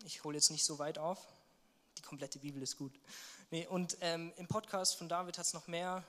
Ich 0.03 0.23
hole 0.23 0.35
jetzt 0.35 0.51
nicht 0.51 0.63
so 0.63 0.79
weit 0.79 0.97
auf. 0.97 1.19
Die 1.97 2.01
komplette 2.01 2.39
Bibel 2.39 2.61
ist 2.61 2.77
gut. 2.77 2.93
Nee, 3.51 3.67
und 3.67 3.97
ähm, 4.01 4.33
im 4.37 4.47
Podcast 4.47 4.95
von 4.95 5.09
David 5.09 5.37
hat 5.37 5.45
es 5.45 5.53
noch 5.53 5.67
mehr 5.67 6.03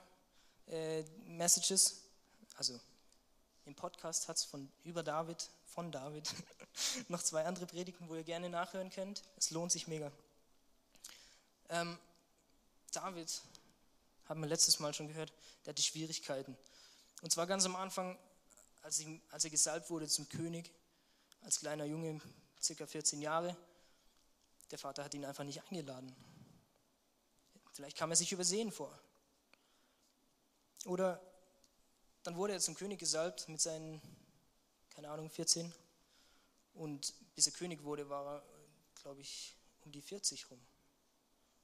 äh, 0.67 1.03
Messages. 1.25 2.01
Also 2.55 2.79
im 3.65 3.75
Podcast 3.75 4.27
hat 4.27 4.37
es 4.37 4.47
über 4.83 5.03
David, 5.03 5.49
von 5.65 5.91
David, 5.91 6.29
noch 7.07 7.21
zwei 7.21 7.45
andere 7.45 7.65
Predigten, 7.65 8.09
wo 8.09 8.15
ihr 8.15 8.23
gerne 8.23 8.49
nachhören 8.49 8.89
könnt. 8.89 9.23
Es 9.37 9.51
lohnt 9.51 9.71
sich 9.71 9.87
mega. 9.87 10.11
Ähm, 11.69 11.97
David, 12.91 13.41
haben 14.27 14.41
wir 14.41 14.47
letztes 14.47 14.79
Mal 14.79 14.93
schon 14.93 15.07
gehört, 15.07 15.31
der 15.65 15.73
hatte 15.73 15.81
Schwierigkeiten. 15.81 16.57
Und 17.21 17.31
zwar 17.31 17.47
ganz 17.47 17.65
am 17.65 17.75
Anfang, 17.75 18.17
als, 18.81 18.99
ihm, 18.99 19.21
als 19.29 19.43
er 19.43 19.49
gesalbt 19.49 19.89
wurde 19.89 20.07
zum 20.07 20.27
König, 20.29 20.71
als 21.41 21.59
kleiner 21.59 21.85
Junge, 21.85 22.21
circa 22.61 22.85
14 22.85 23.21
Jahre. 23.21 23.55
Der 24.69 24.77
Vater 24.77 25.03
hat 25.03 25.13
ihn 25.13 25.25
einfach 25.25 25.43
nicht 25.43 25.61
eingeladen. 25.63 26.15
Vielleicht 27.73 27.97
kam 27.97 28.11
er 28.11 28.15
sich 28.15 28.31
übersehen 28.31 28.71
vor. 28.71 28.97
Oder 30.85 31.21
dann 32.23 32.35
wurde 32.35 32.53
er 32.53 32.59
zum 32.59 32.75
König 32.75 32.99
gesalbt 32.99 33.47
mit 33.49 33.61
seinen, 33.61 34.01
keine 34.89 35.09
Ahnung, 35.09 35.29
14. 35.29 35.73
Und 36.73 37.13
bis 37.35 37.47
er 37.47 37.53
König 37.53 37.83
wurde, 37.83 38.09
war 38.09 38.25
er, 38.25 38.43
glaube 39.01 39.21
ich, 39.21 39.55
um 39.81 39.91
die 39.91 40.01
40 40.01 40.49
rum. 40.49 40.59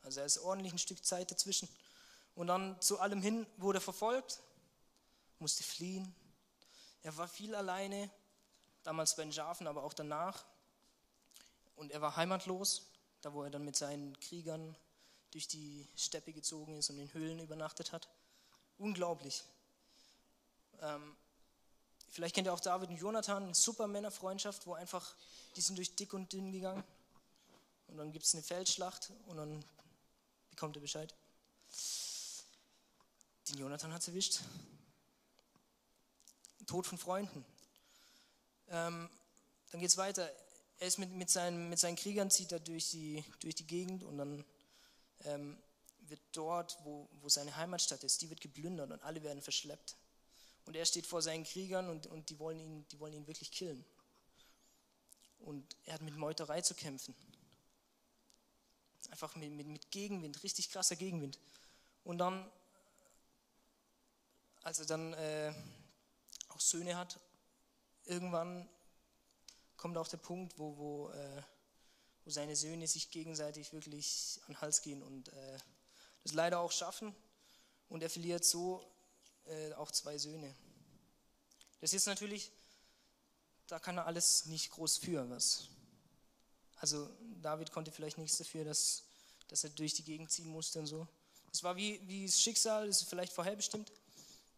Also 0.02 0.20
er 0.22 0.26
ist 0.26 0.40
ordentlich 0.40 0.74
ein 0.74 0.80
Stück 0.80 1.04
Zeit 1.04 1.32
dazwischen. 1.32 1.68
Und 2.36 2.48
dann 2.48 2.80
zu 2.82 3.00
allem 3.00 3.22
hin 3.22 3.46
wurde 3.58 3.80
er 3.80 3.82
verfolgt, 3.82 4.42
musste 5.40 5.64
fliehen. 5.64 6.14
Er 7.08 7.16
war 7.16 7.30
viel 7.30 7.56
alleine, 7.56 8.10
damals 8.84 9.16
bei 9.16 9.24
den 9.24 9.32
Schafen, 9.32 9.66
aber 9.66 9.84
auch 9.84 9.94
danach. 9.94 10.44
Und 11.78 11.94
er 11.94 12.02
war 12.02 12.18
heimatlos, 12.18 12.82
da 13.22 13.32
wo 13.32 13.44
er 13.44 13.50
dann 13.50 13.64
mit 13.64 13.78
seinen 13.78 14.20
Kriegern 14.20 14.76
durch 15.32 15.48
die 15.48 15.88
Steppe 15.96 16.34
gezogen 16.34 16.76
ist 16.76 16.90
und 16.90 17.00
in 17.00 17.14
Höhlen 17.14 17.40
übernachtet 17.40 17.94
hat. 17.94 18.10
Unglaublich. 18.78 19.46
Ähm, 20.82 21.16
vielleicht 22.10 22.36
kennt 22.36 22.50
ihr 22.50 22.54
auch 22.54 22.60
David 22.60 22.90
und 22.90 22.98
Jonathan, 22.98 23.44
eine 23.44 23.56
super 23.56 23.88
Männerfreundschaft, 23.88 24.68
wo 24.68 24.74
einfach, 24.74 25.16
die 25.56 25.62
sind 25.62 25.78
durch 25.78 25.96
dick 25.96 26.14
und 26.14 26.34
dünn 26.34 26.52
gegangen. 26.52 26.84
Und 27.88 27.96
dann 27.96 28.12
gibt 28.12 28.26
es 28.26 28.34
eine 28.34 28.44
Feldschlacht 28.44 29.14
und 29.28 29.38
dann 29.38 29.64
bekommt 30.50 30.76
er 30.76 30.82
Bescheid. 30.82 31.16
Den 33.48 33.60
Jonathan 33.60 33.94
hat 33.94 34.02
es 34.02 34.10
erwischt. 34.10 34.42
Tod 36.68 36.86
von 36.86 36.98
Freunden. 36.98 37.44
Ähm, 38.70 39.10
dann 39.72 39.82
geht 39.82 39.90
es 39.90 39.98
weiter. 39.98 40.30
Er 40.80 40.88
ist 40.88 41.00
mit, 41.00 41.12
mit, 41.12 41.30
seinen, 41.30 41.70
mit 41.70 41.80
seinen 41.80 41.96
Kriegern, 41.96 42.30
zieht 42.30 42.52
er 42.52 42.60
durch 42.60 42.92
die, 42.92 43.24
durch 43.40 43.56
die 43.56 43.66
Gegend 43.66 44.04
und 44.04 44.18
dann 44.18 44.46
ähm, 45.24 45.58
wird 46.02 46.22
dort, 46.34 46.78
wo, 46.84 47.10
wo 47.22 47.30
seine 47.30 47.56
Heimatstadt 47.56 48.04
ist, 48.04 48.22
die 48.22 48.30
wird 48.30 48.42
geplündert 48.42 48.92
und 48.92 49.02
alle 49.04 49.24
werden 49.24 49.42
verschleppt. 49.42 49.96
Und 50.66 50.76
er 50.76 50.86
steht 50.86 51.08
vor 51.08 51.22
seinen 51.22 51.46
Kriegern 51.46 51.90
und, 51.90 52.08
und 52.08 52.30
die, 52.30 52.40
wollen 52.40 52.60
ihn, 52.60 52.86
die 52.90 53.00
wollen 53.00 53.14
ihn 53.14 53.28
wirklich 53.28 53.52
killen. 53.52 53.84
Und 55.40 55.76
er 55.86 55.94
hat 55.94 56.02
mit 56.02 56.16
Meuterei 56.16 56.62
zu 56.62 56.76
kämpfen. 56.76 57.16
Einfach 59.10 59.36
mit, 59.36 59.52
mit, 59.52 59.68
mit 59.68 59.90
Gegenwind, 59.92 60.44
richtig 60.44 60.70
krasser 60.70 60.98
Gegenwind. 60.98 61.40
Und 62.04 62.18
dann, 62.18 62.50
als 64.64 64.80
er 64.80 64.86
dann 64.86 65.14
äh, 65.14 65.54
auch 66.58 66.62
Söhne 66.62 66.98
hat, 66.98 67.20
irgendwann 68.06 68.68
kommt 69.78 69.96
auch 69.96 70.08
der 70.08 70.18
Punkt, 70.18 70.58
wo, 70.58 70.76
wo, 70.78 71.10
äh, 71.12 71.44
wo 72.26 72.32
seine 72.32 72.56
Söhne 72.56 72.88
sich 72.88 73.12
gegenseitig 73.12 73.74
wirklich 73.74 74.40
an 74.48 74.54
den 74.54 74.62
Hals 74.62 74.82
gehen 74.82 75.04
und 75.04 75.28
äh, 75.30 75.58
das 76.24 76.34
leider 76.34 76.60
auch 76.60 76.72
schaffen. 76.72 77.16
Und 77.90 78.02
er 78.02 78.10
verliert 78.10 78.44
so 78.44 78.84
äh, 79.46 79.74
auch 79.74 79.92
zwei 79.92 80.18
Söhne. 80.18 80.54
Das 81.80 81.94
ist 81.94 82.08
natürlich, 82.08 82.52
da 83.68 83.78
kann 83.78 84.00
er 84.00 84.08
alles 84.08 84.48
nicht 84.48 84.72
groß 84.72 84.98
für, 84.98 85.30
was. 85.30 85.68
Also 86.78 87.08
David 87.44 87.72
konnte 87.72 87.92
vielleicht 87.92 88.18
nichts 88.18 88.40
dafür, 88.40 88.66
dass, 88.66 89.04
dass 89.48 89.64
er 89.64 89.70
durch 89.70 89.94
die 89.94 90.04
Gegend 90.04 90.32
ziehen 90.32 90.50
musste 90.50 90.80
und 90.80 90.88
so. 90.88 91.08
Das 91.52 91.62
war 91.62 91.76
wie, 91.76 92.02
wie 92.08 92.26
das 92.26 92.42
Schicksal, 92.42 92.88
das 92.88 93.04
ist 93.04 93.10
vielleicht 93.10 93.32
vorherbestimmt. 93.32 93.92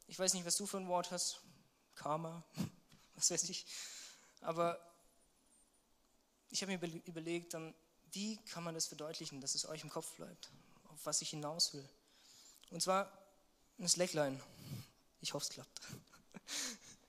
Ich 0.07 0.17
weiß 0.17 0.33
nicht, 0.33 0.45
was 0.45 0.55
du 0.55 0.65
für 0.65 0.77
ein 0.77 0.87
Wort 0.87 1.11
hast. 1.11 1.41
Karma, 1.99 2.43
was 3.15 3.29
weiß 3.29 3.49
ich. 3.49 3.65
Aber 4.41 4.79
ich 6.49 6.61
habe 6.61 6.75
mir 6.75 7.01
überlegt, 7.05 7.53
dann, 7.53 7.75
wie 8.13 8.37
kann 8.45 8.63
man 8.63 8.73
das 8.73 8.87
verdeutlichen, 8.87 9.41
dass 9.41 9.53
es 9.53 9.67
euch 9.67 9.83
im 9.83 9.89
Kopf 9.89 10.15
bleibt, 10.15 10.49
auf 10.87 11.05
was 11.05 11.21
ich 11.21 11.29
hinaus 11.29 11.73
will. 11.73 11.87
Und 12.71 12.81
zwar 12.81 13.11
ein 13.77 13.89
Slackline. 13.89 14.39
Ich 15.21 15.33
hoffe, 15.33 15.43
es 15.43 15.49
klappt. 15.49 15.81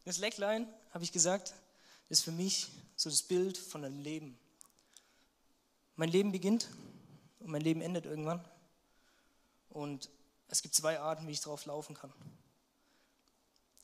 Das 0.07 0.17
Slackline, 0.17 0.67
habe 0.93 1.05
ich 1.05 1.13
gesagt, 1.13 1.55
ist 2.09 2.25
für 2.25 2.33
mich 2.33 2.69
so 2.97 3.11
das 3.11 3.23
Bild 3.23 3.59
von 3.59 3.85
einem 3.85 3.99
Leben. 3.99 4.37
Mein 5.95 6.09
Leben 6.09 6.33
beginnt 6.33 6.69
und 7.39 7.51
mein 7.51 7.61
Leben 7.61 7.83
endet 7.83 8.07
irgendwann. 8.07 8.43
Und 9.69 10.09
es 10.49 10.63
gibt 10.63 10.75
zwei 10.75 10.99
Arten, 10.99 11.29
wie 11.29 11.33
ich 11.33 11.43
drauf 11.43 11.67
laufen 11.67 11.95
kann. 11.95 12.13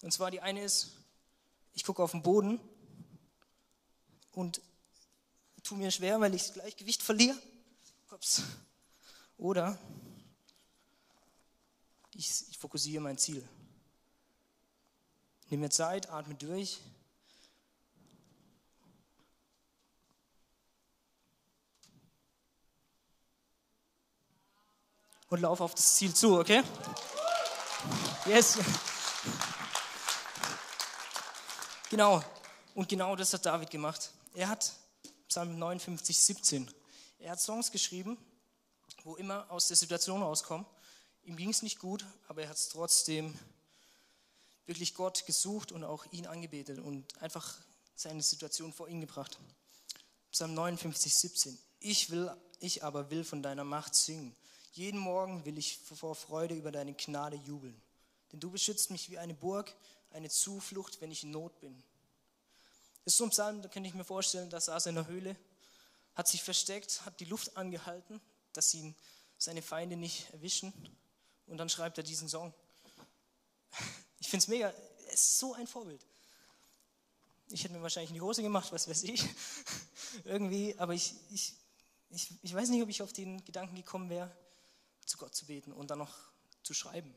Und 0.06 0.12
zwar 0.12 0.30
die 0.30 0.40
eine 0.40 0.62
ist, 0.62 0.92
ich 1.74 1.82
gucke 1.82 2.00
auf 2.00 2.12
den 2.12 2.22
Boden 2.22 2.60
und 4.30 4.60
tue 5.64 5.76
mir 5.76 5.90
schwer, 5.90 6.20
weil 6.20 6.32
ich 6.32 6.42
das 6.42 6.52
Gleichgewicht 6.52 7.02
verliere. 7.02 7.36
Ups. 8.12 8.44
Oder 9.36 9.76
ich, 12.14 12.48
ich 12.48 12.56
fokussiere 12.56 13.02
mein 13.02 13.18
Ziel. 13.18 13.48
Nimm 15.50 15.58
mir 15.58 15.70
Zeit, 15.70 16.08
atme 16.08 16.36
durch. 16.36 16.78
Und 25.30 25.40
lauf 25.40 25.60
auf 25.60 25.74
das 25.74 25.96
Ziel 25.96 26.14
zu, 26.14 26.38
okay? 26.38 26.62
Yes. 28.24 28.56
Genau. 31.96 32.22
Und 32.74 32.90
genau 32.90 33.16
das 33.16 33.32
hat 33.32 33.46
David 33.46 33.70
gemacht. 33.70 34.10
Er 34.34 34.50
hat 34.50 34.70
Psalm 35.28 35.58
59, 35.58 36.18
17. 36.18 36.70
Er 37.20 37.30
hat 37.30 37.40
Songs 37.40 37.70
geschrieben, 37.70 38.18
wo 39.02 39.16
immer 39.16 39.50
aus 39.50 39.68
der 39.68 39.78
Situation 39.78 40.20
rauskommen. 40.20 40.66
Ihm 41.22 41.36
ging 41.36 41.48
es 41.48 41.62
nicht 41.62 41.78
gut, 41.78 42.04
aber 42.28 42.42
er 42.42 42.50
hat 42.50 42.58
es 42.58 42.68
trotzdem 42.68 43.34
wirklich 44.66 44.92
Gott 44.92 45.24
gesucht 45.24 45.72
und 45.72 45.84
auch 45.84 46.04
ihn 46.12 46.26
angebetet 46.26 46.80
und 46.80 47.16
einfach 47.22 47.54
seine 47.94 48.22
Situation 48.22 48.74
vor 48.74 48.88
ihn 48.88 49.00
gebracht. 49.00 49.38
Psalm 50.32 50.52
59, 50.52 51.14
17. 51.14 51.58
Ich 51.80 52.10
will, 52.10 52.30
ich 52.60 52.84
aber 52.84 53.08
will 53.08 53.24
von 53.24 53.42
deiner 53.42 53.64
Macht 53.64 53.94
singen. 53.94 54.36
Jeden 54.72 55.00
Morgen 55.00 55.46
will 55.46 55.56
ich 55.56 55.78
vor 55.78 56.14
Freude 56.14 56.56
über 56.56 56.72
deine 56.72 56.92
Gnade 56.92 57.36
jubeln. 57.36 57.80
Denn 58.32 58.40
du 58.40 58.50
beschützt 58.50 58.90
mich 58.90 59.08
wie 59.08 59.16
eine 59.16 59.32
Burg, 59.32 59.74
eine 60.16 60.30
Zuflucht, 60.30 61.00
wenn 61.00 61.10
ich 61.10 61.22
in 61.22 61.30
Not 61.30 61.60
bin. 61.60 61.82
Das 63.04 63.14
ist 63.14 63.18
so 63.18 63.24
ein 63.24 63.30
Psalm, 63.30 63.62
da 63.62 63.68
könnte 63.68 63.88
ich 63.88 63.94
mir 63.94 64.04
vorstellen, 64.04 64.50
da 64.50 64.60
saß 64.60 64.86
er 64.86 64.90
in 64.90 64.96
der 64.96 65.06
Höhle, 65.06 65.36
hat 66.14 66.26
sich 66.26 66.42
versteckt, 66.42 67.04
hat 67.04 67.20
die 67.20 67.26
Luft 67.26 67.56
angehalten, 67.56 68.20
dass 68.52 68.74
ihn 68.74 68.96
seine 69.38 69.62
Feinde 69.62 69.96
nicht 69.96 70.32
erwischen. 70.32 70.72
Und 71.46 71.58
dann 71.58 71.68
schreibt 71.68 71.98
er 71.98 72.04
diesen 72.04 72.28
Song. 72.28 72.52
Ich 74.18 74.28
finde 74.28 74.42
es 74.42 74.48
mega, 74.48 74.72
es 75.08 75.20
ist 75.20 75.38
so 75.38 75.54
ein 75.54 75.66
Vorbild. 75.66 76.04
Ich 77.50 77.62
hätte 77.62 77.74
mir 77.74 77.82
wahrscheinlich 77.82 78.10
in 78.10 78.14
die 78.14 78.22
Hose 78.22 78.42
gemacht, 78.42 78.72
was 78.72 78.88
weiß 78.88 79.04
ich. 79.04 79.22
Irgendwie, 80.24 80.76
aber 80.78 80.94
ich, 80.94 81.14
ich, 81.30 81.54
ich, 82.10 82.32
ich 82.42 82.54
weiß 82.54 82.70
nicht, 82.70 82.82
ob 82.82 82.88
ich 82.88 83.02
auf 83.02 83.12
den 83.12 83.44
Gedanken 83.44 83.76
gekommen 83.76 84.10
wäre, 84.10 84.34
zu 85.04 85.18
Gott 85.18 85.34
zu 85.34 85.46
beten 85.46 85.72
und 85.72 85.90
dann 85.90 85.98
noch 85.98 86.16
zu 86.62 86.74
schreiben. 86.74 87.14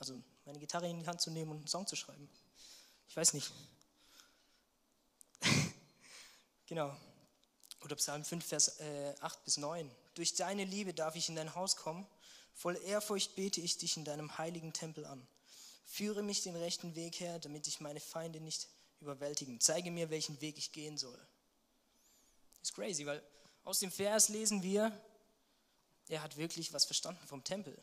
Also 0.00 0.20
meine 0.46 0.58
Gitarre 0.58 0.88
in 0.88 0.98
die 0.98 1.06
Hand 1.06 1.20
zu 1.20 1.30
nehmen 1.30 1.50
und 1.50 1.58
einen 1.58 1.68
Song 1.68 1.86
zu 1.86 1.94
schreiben. 1.94 2.26
Ich 3.06 3.16
weiß 3.16 3.34
nicht. 3.34 3.52
genau. 6.66 6.96
Oder 7.82 7.96
Psalm 7.96 8.24
5, 8.24 8.44
Vers 8.44 8.80
äh, 8.80 9.14
8 9.20 9.44
bis 9.44 9.58
9. 9.58 9.90
Durch 10.14 10.34
deine 10.34 10.64
Liebe 10.64 10.94
darf 10.94 11.16
ich 11.16 11.28
in 11.28 11.36
dein 11.36 11.54
Haus 11.54 11.76
kommen. 11.76 12.06
Voll 12.54 12.76
Ehrfurcht 12.78 13.36
bete 13.36 13.60
ich 13.60 13.76
dich 13.76 13.98
in 13.98 14.04
deinem 14.06 14.38
heiligen 14.38 14.72
Tempel 14.72 15.04
an. 15.04 15.26
Führe 15.84 16.22
mich 16.22 16.42
den 16.42 16.56
rechten 16.56 16.94
Weg 16.94 17.20
her, 17.20 17.38
damit 17.38 17.66
ich 17.66 17.80
meine 17.80 18.00
Feinde 18.00 18.40
nicht 18.40 18.68
überwältigen. 19.00 19.60
Zeige 19.60 19.90
mir, 19.90 20.08
welchen 20.08 20.40
Weg 20.40 20.56
ich 20.56 20.72
gehen 20.72 20.96
soll. 20.96 21.18
Ist 22.62 22.74
crazy, 22.74 23.04
weil 23.04 23.22
aus 23.64 23.80
dem 23.80 23.92
Vers 23.92 24.30
lesen 24.30 24.62
wir, 24.62 24.98
er 26.08 26.22
hat 26.22 26.38
wirklich 26.38 26.72
was 26.72 26.86
verstanden 26.86 27.26
vom 27.26 27.44
Tempel. 27.44 27.76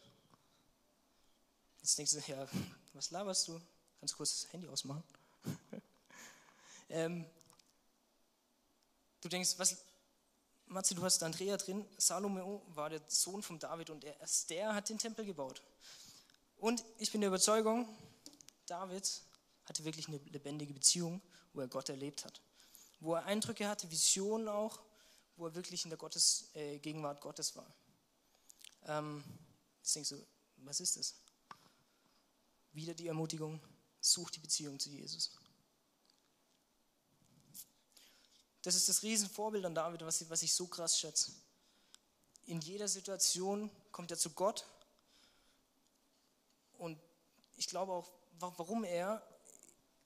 Jetzt 1.87 1.97
denkst 1.99 2.11
du, 2.11 2.31
ja, 2.33 2.45
was 2.91 3.11
laberst 3.11 3.47
du? 3.47 3.61
Kannst 4.01 4.17
kurz 4.17 4.41
das 4.41 4.51
Handy 4.51 4.67
ausmachen? 4.67 5.01
ähm, 6.89 7.25
du 9.21 9.29
denkst, 9.29 9.51
was, 9.55 9.77
Matze, 10.65 10.95
du 10.95 11.03
hast 11.03 11.23
Andrea 11.23 11.55
drin. 11.55 11.85
Salomo 11.97 12.61
war 12.75 12.89
der 12.89 12.99
Sohn 13.07 13.41
von 13.41 13.57
David 13.57 13.89
und 13.89 14.03
erst 14.03 14.49
der 14.49 14.75
hat 14.75 14.89
den 14.89 14.97
Tempel 14.97 15.23
gebaut. 15.23 15.63
Und 16.57 16.83
ich 16.97 17.09
bin 17.13 17.21
der 17.21 17.29
Überzeugung, 17.29 17.87
David 18.65 19.21
hatte 19.63 19.85
wirklich 19.85 20.09
eine 20.09 20.17
lebendige 20.17 20.73
Beziehung, 20.73 21.21
wo 21.53 21.61
er 21.61 21.69
Gott 21.69 21.87
erlebt 21.87 22.25
hat. 22.25 22.41
Wo 22.99 23.15
er 23.15 23.23
Eindrücke 23.23 23.65
hatte, 23.65 23.89
Visionen 23.89 24.49
auch, 24.49 24.81
wo 25.37 25.45
er 25.45 25.55
wirklich 25.55 25.85
in 25.85 25.89
der 25.89 25.97
Gottes, 25.97 26.49
äh, 26.53 26.79
Gegenwart 26.79 27.21
Gottes 27.21 27.55
war. 27.55 27.73
Ähm, 28.87 29.23
jetzt 29.77 29.95
denkst 29.95 30.09
du, 30.09 30.27
was 30.57 30.81
ist 30.81 30.97
das? 30.97 31.15
Wieder 32.77 32.93
die 32.93 33.07
Ermutigung, 33.07 33.59
such 33.99 34.29
die 34.29 34.39
Beziehung 34.39 34.79
zu 34.79 34.91
Jesus. 34.91 35.31
Das 38.61 38.75
ist 38.75 38.87
das 38.87 39.01
Riesenvorbild 39.01 39.65
an 39.65 39.73
David, 39.73 40.05
was 40.05 40.21
ich, 40.21 40.29
was 40.29 40.43
ich 40.43 40.53
so 40.53 40.67
krass 40.67 40.99
schätze. 40.99 41.31
In 42.45 42.61
jeder 42.61 42.87
Situation 42.87 43.71
kommt 43.91 44.11
er 44.11 44.17
zu 44.19 44.29
Gott 44.29 44.63
und 46.77 46.99
ich 47.55 47.65
glaube 47.65 47.93
auch, 47.93 48.11
warum 48.33 48.83
er 48.83 49.27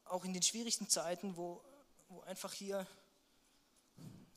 auch 0.06 0.24
in 0.24 0.32
den 0.32 0.42
schwierigsten 0.42 0.88
Zeiten, 0.88 1.36
wo, 1.36 1.62
wo 2.08 2.22
einfach 2.22 2.54
hier 2.54 2.88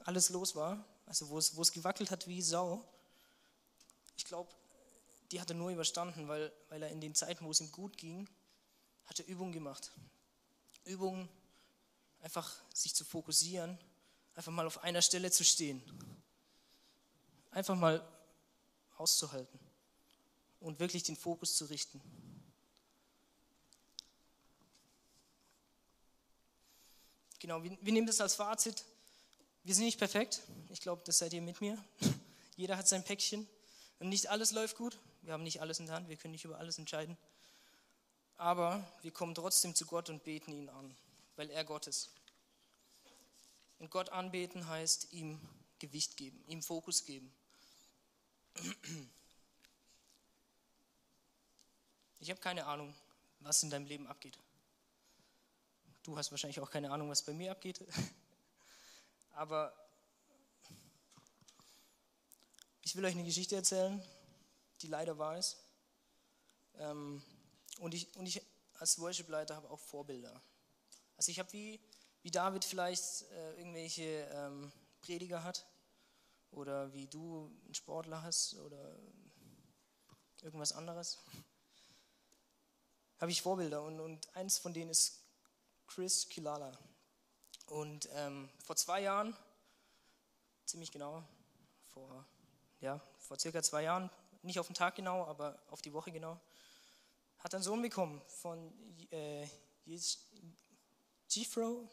alles 0.00 0.30
los 0.30 0.56
war, 0.56 0.84
also 1.06 1.28
wo 1.28 1.38
es, 1.38 1.54
wo 1.54 1.62
es 1.62 1.70
gewackelt 1.70 2.10
hat 2.10 2.26
wie 2.26 2.42
Sau, 2.42 2.84
ich 4.16 4.24
glaube, 4.24 4.52
die 5.30 5.40
hat 5.40 5.50
er 5.50 5.56
nur 5.56 5.70
überstanden, 5.70 6.28
weil, 6.28 6.52
weil 6.68 6.82
er 6.82 6.90
in 6.90 7.00
den 7.00 7.14
Zeiten, 7.14 7.44
wo 7.44 7.50
es 7.50 7.60
ihm 7.60 7.72
gut 7.72 7.96
ging, 7.96 8.28
hat 9.06 9.18
er 9.18 9.26
Übungen 9.26 9.52
gemacht. 9.52 9.90
Übungen, 10.84 11.28
einfach 12.20 12.54
sich 12.72 12.94
zu 12.94 13.04
fokussieren, 13.04 13.78
einfach 14.34 14.52
mal 14.52 14.66
auf 14.66 14.82
einer 14.82 15.02
Stelle 15.02 15.30
zu 15.30 15.44
stehen. 15.44 15.82
Einfach 17.50 17.76
mal 17.76 18.06
auszuhalten 18.96 19.58
und 20.60 20.80
wirklich 20.80 21.02
den 21.02 21.16
Fokus 21.16 21.56
zu 21.56 21.66
richten. 21.66 22.00
Genau, 27.38 27.62
wir, 27.62 27.76
wir 27.80 27.92
nehmen 27.92 28.06
das 28.06 28.20
als 28.20 28.34
Fazit. 28.34 28.84
Wir 29.64 29.74
sind 29.74 29.84
nicht 29.84 29.98
perfekt. 29.98 30.40
Ich 30.70 30.80
glaube, 30.80 31.02
das 31.04 31.18
seid 31.18 31.32
ihr 31.34 31.42
mit 31.42 31.60
mir. 31.60 31.82
Jeder 32.56 32.76
hat 32.76 32.88
sein 32.88 33.04
Päckchen. 33.04 33.46
Und 33.98 34.08
nicht 34.08 34.28
alles 34.28 34.52
läuft 34.52 34.76
gut. 34.76 34.98
Wir 35.24 35.32
haben 35.32 35.42
nicht 35.42 35.62
alles 35.62 35.78
in 35.78 35.86
der 35.86 35.94
Hand. 35.94 36.08
Wir 36.08 36.16
können 36.16 36.32
nicht 36.32 36.44
über 36.44 36.58
alles 36.58 36.78
entscheiden. 36.78 37.16
Aber 38.36 38.86
wir 39.00 39.10
kommen 39.10 39.34
trotzdem 39.34 39.74
zu 39.74 39.86
Gott 39.86 40.10
und 40.10 40.22
beten 40.22 40.52
ihn 40.52 40.68
an, 40.68 40.94
weil 41.36 41.50
er 41.50 41.64
Gott 41.64 41.86
ist. 41.86 42.10
Und 43.78 43.90
Gott 43.90 44.10
anbeten 44.10 44.68
heißt 44.68 45.12
ihm 45.12 45.40
Gewicht 45.78 46.16
geben, 46.18 46.42
ihm 46.46 46.62
Fokus 46.62 47.04
geben. 47.04 47.32
Ich 52.20 52.30
habe 52.30 52.40
keine 52.40 52.66
Ahnung, 52.66 52.94
was 53.40 53.62
in 53.62 53.70
deinem 53.70 53.86
Leben 53.86 54.06
abgeht. 54.06 54.38
Du 56.02 56.18
hast 56.18 56.30
wahrscheinlich 56.30 56.60
auch 56.60 56.70
keine 56.70 56.90
Ahnung, 56.90 57.08
was 57.08 57.22
bei 57.22 57.32
mir 57.32 57.50
abgeht. 57.50 57.80
Aber 59.32 59.74
ich 62.82 62.94
will 62.94 63.04
euch 63.06 63.14
eine 63.14 63.24
Geschichte 63.24 63.56
erzählen, 63.56 64.02
die 64.82 64.88
leider 64.88 65.18
wahr 65.18 65.38
ist. 65.38 65.58
Ähm, 66.76 67.22
und 67.78 67.94
ich, 67.94 68.14
und 68.16 68.26
ich 68.26 68.42
als 68.74 68.98
Worship-Leiter 68.98 69.56
habe 69.56 69.70
auch 69.70 69.80
Vorbilder. 69.80 70.40
Also 71.16 71.30
ich 71.30 71.38
habe 71.38 71.52
wie 71.52 71.80
wie 72.24 72.30
David 72.30 72.64
vielleicht 72.64 73.22
äh, 73.32 73.58
irgendwelche 73.58 74.02
ähm, 74.32 74.72
Prediger 75.02 75.44
hat 75.44 75.66
oder 76.52 76.90
wie 76.94 77.06
du 77.06 77.52
einen 77.66 77.74
Sportler 77.74 78.22
hast 78.22 78.54
oder 78.54 78.98
irgendwas 80.40 80.72
anderes, 80.72 81.18
habe 83.18 83.30
ich 83.30 83.42
Vorbilder 83.42 83.82
und, 83.82 84.00
und 84.00 84.34
eins 84.34 84.56
von 84.56 84.72
denen 84.72 84.90
ist 84.90 85.22
Chris 85.86 86.26
Kilala. 86.30 86.72
Und 87.66 88.08
ähm, 88.12 88.48
vor 88.64 88.76
zwei 88.76 89.02
Jahren, 89.02 89.36
ziemlich 90.64 90.92
genau, 90.92 91.22
vor, 91.88 92.24
ja, 92.80 93.00
vor 93.18 93.38
circa 93.38 93.62
zwei 93.62 93.82
Jahren, 93.82 94.10
nicht 94.44 94.58
auf 94.58 94.66
den 94.66 94.74
Tag 94.74 94.94
genau, 94.94 95.24
aber 95.24 95.58
auf 95.68 95.82
die 95.82 95.92
Woche 95.92 96.12
genau, 96.12 96.40
hat 97.38 97.54
einen 97.54 97.64
Sohn 97.64 97.82
bekommen 97.82 98.22
von 98.26 98.72
äh, 99.10 99.46
Jethro, 101.28 101.88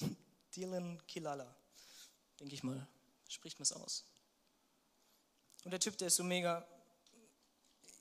Dylan 0.56 1.04
Kilala, 1.06 1.54
denke 2.38 2.54
ich 2.54 2.62
mal, 2.62 2.86
spricht 3.28 3.58
man 3.58 3.64
es 3.64 3.72
aus. 3.72 4.04
Und 5.64 5.70
der 5.70 5.80
Typ, 5.80 5.96
der 5.98 6.08
ist 6.08 6.16
so 6.16 6.24
mega, 6.24 6.66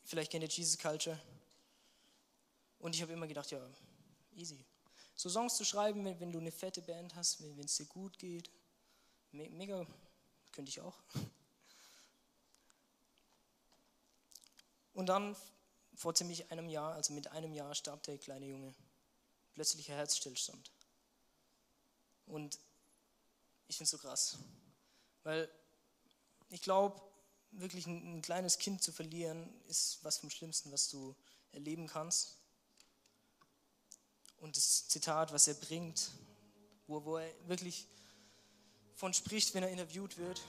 vielleicht 0.06 0.32
kennt 0.32 0.44
ihr 0.44 0.50
Jesus 0.50 0.78
Culture. 0.78 1.20
Und 2.80 2.96
ich 2.96 3.02
habe 3.02 3.14
immer 3.14 3.28
gedacht, 3.28 3.52
ja, 3.52 3.62
easy. 4.36 4.66
So 5.16 5.30
Songs 5.30 5.56
zu 5.56 5.64
schreiben, 5.64 6.04
wenn, 6.04 6.20
wenn 6.20 6.32
du 6.32 6.40
eine 6.40 6.52
fette 6.52 6.82
Band 6.82 7.16
hast, 7.16 7.42
wenn 7.42 7.66
es 7.66 7.78
dir 7.78 7.86
gut 7.86 8.18
geht, 8.18 8.50
me 9.32 9.50
mega, 9.52 9.86
könnte 10.52 10.70
ich 10.70 10.82
auch. 10.82 10.98
Und 14.94 15.08
dann 15.08 15.36
vor 15.96 16.16
ziemlich 16.16 16.52
einem 16.52 16.70
Jahr, 16.70 16.94
also 16.94 17.14
mit 17.14 17.28
einem 17.32 17.54
Jahr, 17.54 17.76
starb 17.76 18.04
der 18.04 18.18
kleine 18.18 18.46
Junge. 18.46 18.74
Plötzlicher 19.54 19.96
Herzstillstand. 19.96 20.72
Und 22.26 22.60
ich 23.68 23.78
finde 23.78 23.86
es 23.86 23.92
so 23.92 23.98
krass, 23.98 24.38
weil 25.24 25.50
ich 26.50 26.62
glaube, 26.62 27.02
wirklich 27.52 27.86
ein, 27.86 28.18
ein, 28.18 28.22
kleines 28.22 28.58
Kind 28.58 28.82
zu 28.82 28.92
verlieren, 28.92 29.50
ist 29.68 30.00
was 30.04 30.18
vom 30.18 30.30
Schlimmsten, 30.30 30.72
was 30.72 30.90
du 30.90 31.16
erleben 31.52 31.88
kannst. 31.88 32.38
Und 34.38 34.58
das 34.58 34.88
Zitat, 34.88 35.34
was 35.34 35.48
er 35.48 35.54
bringt, 35.54 36.12
wo, 36.88 37.04
wo 37.04 37.18
er 37.18 37.32
wirklich 37.48 37.88
von 38.96 39.14
spricht, 39.14 39.54
wenn 39.54 39.64
er 39.64 39.70
interviewt 39.70 40.18
wird, 40.18 40.42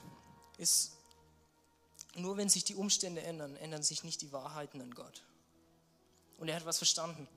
ist, 0.58 0.92
nur 2.16 2.36
wenn 2.36 2.48
sich 2.48 2.64
die 2.64 2.74
Umstände 2.74 3.22
ändern, 3.22 3.56
ändern 3.56 3.82
sich 3.82 4.04
nicht 4.04 4.20
die 4.20 4.32
Wahrheiten 4.32 4.80
an 4.80 4.90
Gott. 4.94 5.22
Und 6.38 6.48
er 6.48 6.56
hat 6.56 6.66
was 6.66 6.78
verstanden. 6.78 7.28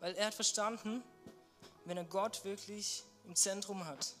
Weil 0.00 0.14
er 0.14 0.26
hat 0.26 0.34
verstanden, 0.34 1.02
wenn 1.84 1.96
er 1.96 2.04
Gott 2.04 2.44
wirklich 2.44 3.04
im 3.24 3.34
Zentrum 3.34 3.86
hat, 3.86 4.14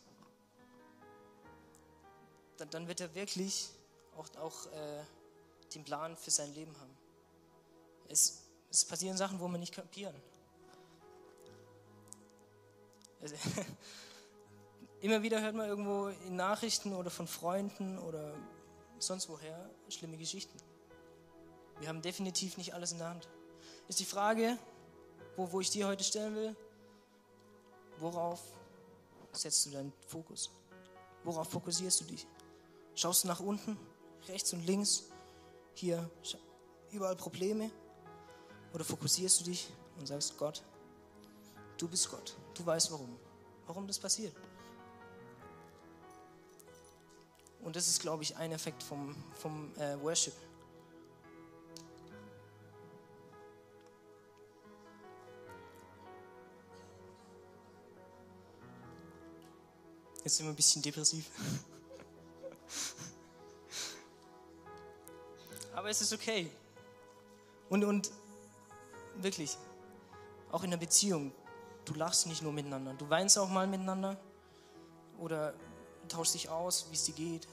dann, 2.56 2.70
dann 2.70 2.88
wird 2.88 3.00
er 3.00 3.14
wirklich 3.14 3.68
auch, 4.16 4.28
auch 4.36 4.66
äh, 4.72 5.02
den 5.74 5.84
Plan 5.84 6.16
für 6.16 6.30
sein 6.30 6.52
Leben 6.54 6.78
haben. 6.80 6.96
Es, 8.08 8.42
es 8.70 8.84
passieren 8.84 9.16
Sachen, 9.16 9.40
wo 9.40 9.48
wir 9.48 9.58
nicht 9.58 9.74
kapieren. 9.74 10.14
Also, 13.20 13.36
immer 15.00 15.22
wieder 15.22 15.40
hört 15.40 15.54
man 15.54 15.68
irgendwo 15.68 16.08
in 16.08 16.36
Nachrichten 16.36 16.92
oder 16.92 17.10
von 17.10 17.26
Freunden 17.26 17.98
oder 17.98 18.34
sonst 19.06 19.28
woher 19.28 19.70
schlimme 19.88 20.16
Geschichten. 20.16 20.56
Wir 21.80 21.88
haben 21.88 22.02
definitiv 22.02 22.56
nicht 22.56 22.74
alles 22.74 22.92
in 22.92 22.98
der 22.98 23.08
Hand. 23.08 23.28
Ist 23.88 24.00
die 24.00 24.04
Frage, 24.04 24.56
wo, 25.36 25.50
wo 25.50 25.60
ich 25.60 25.70
dir 25.70 25.86
heute 25.86 26.04
stellen 26.04 26.34
will, 26.34 26.56
worauf 27.98 28.40
setzt 29.32 29.66
du 29.66 29.70
deinen 29.70 29.92
Fokus? 30.06 30.50
Worauf 31.24 31.48
fokussierst 31.48 32.00
du 32.00 32.04
dich? 32.04 32.26
Schaust 32.94 33.24
du 33.24 33.28
nach 33.28 33.40
unten, 33.40 33.78
rechts 34.28 34.52
und 34.52 34.64
links, 34.66 35.04
hier 35.74 36.10
überall 36.90 37.16
Probleme? 37.16 37.70
Oder 38.72 38.84
fokussierst 38.84 39.40
du 39.40 39.44
dich 39.44 39.68
und 39.98 40.06
sagst, 40.06 40.36
Gott, 40.38 40.62
du 41.78 41.88
bist 41.88 42.10
Gott, 42.10 42.36
du 42.54 42.64
weißt 42.64 42.90
warum. 42.92 43.18
warum 43.66 43.86
das 43.86 43.98
passiert. 43.98 44.34
Und 47.62 47.76
das 47.76 47.88
ist, 47.88 48.00
glaube 48.00 48.22
ich, 48.24 48.36
ein 48.36 48.52
Effekt 48.52 48.82
vom, 48.82 49.14
vom 49.40 49.72
äh, 49.76 50.00
Worship. 50.02 50.34
Jetzt 60.24 60.36
sind 60.36 60.46
wir 60.46 60.52
ein 60.52 60.56
bisschen 60.56 60.82
depressiv. 60.82 61.30
Aber 65.74 65.88
es 65.88 66.00
ist 66.00 66.12
okay. 66.12 66.50
Und, 67.68 67.84
und 67.84 68.10
wirklich, 69.16 69.56
auch 70.50 70.62
in 70.62 70.70
der 70.70 70.78
Beziehung, 70.78 71.32
du 71.84 71.94
lachst 71.94 72.26
nicht 72.26 72.42
nur 72.42 72.52
miteinander, 72.52 72.94
du 72.94 73.08
weinst 73.08 73.38
auch 73.38 73.48
mal 73.48 73.66
miteinander 73.66 74.20
oder 75.18 75.54
tauschst 76.08 76.34
dich 76.34 76.48
aus, 76.48 76.86
wie 76.90 76.94
es 76.94 77.04
dir 77.04 77.14
geht. 77.14 77.48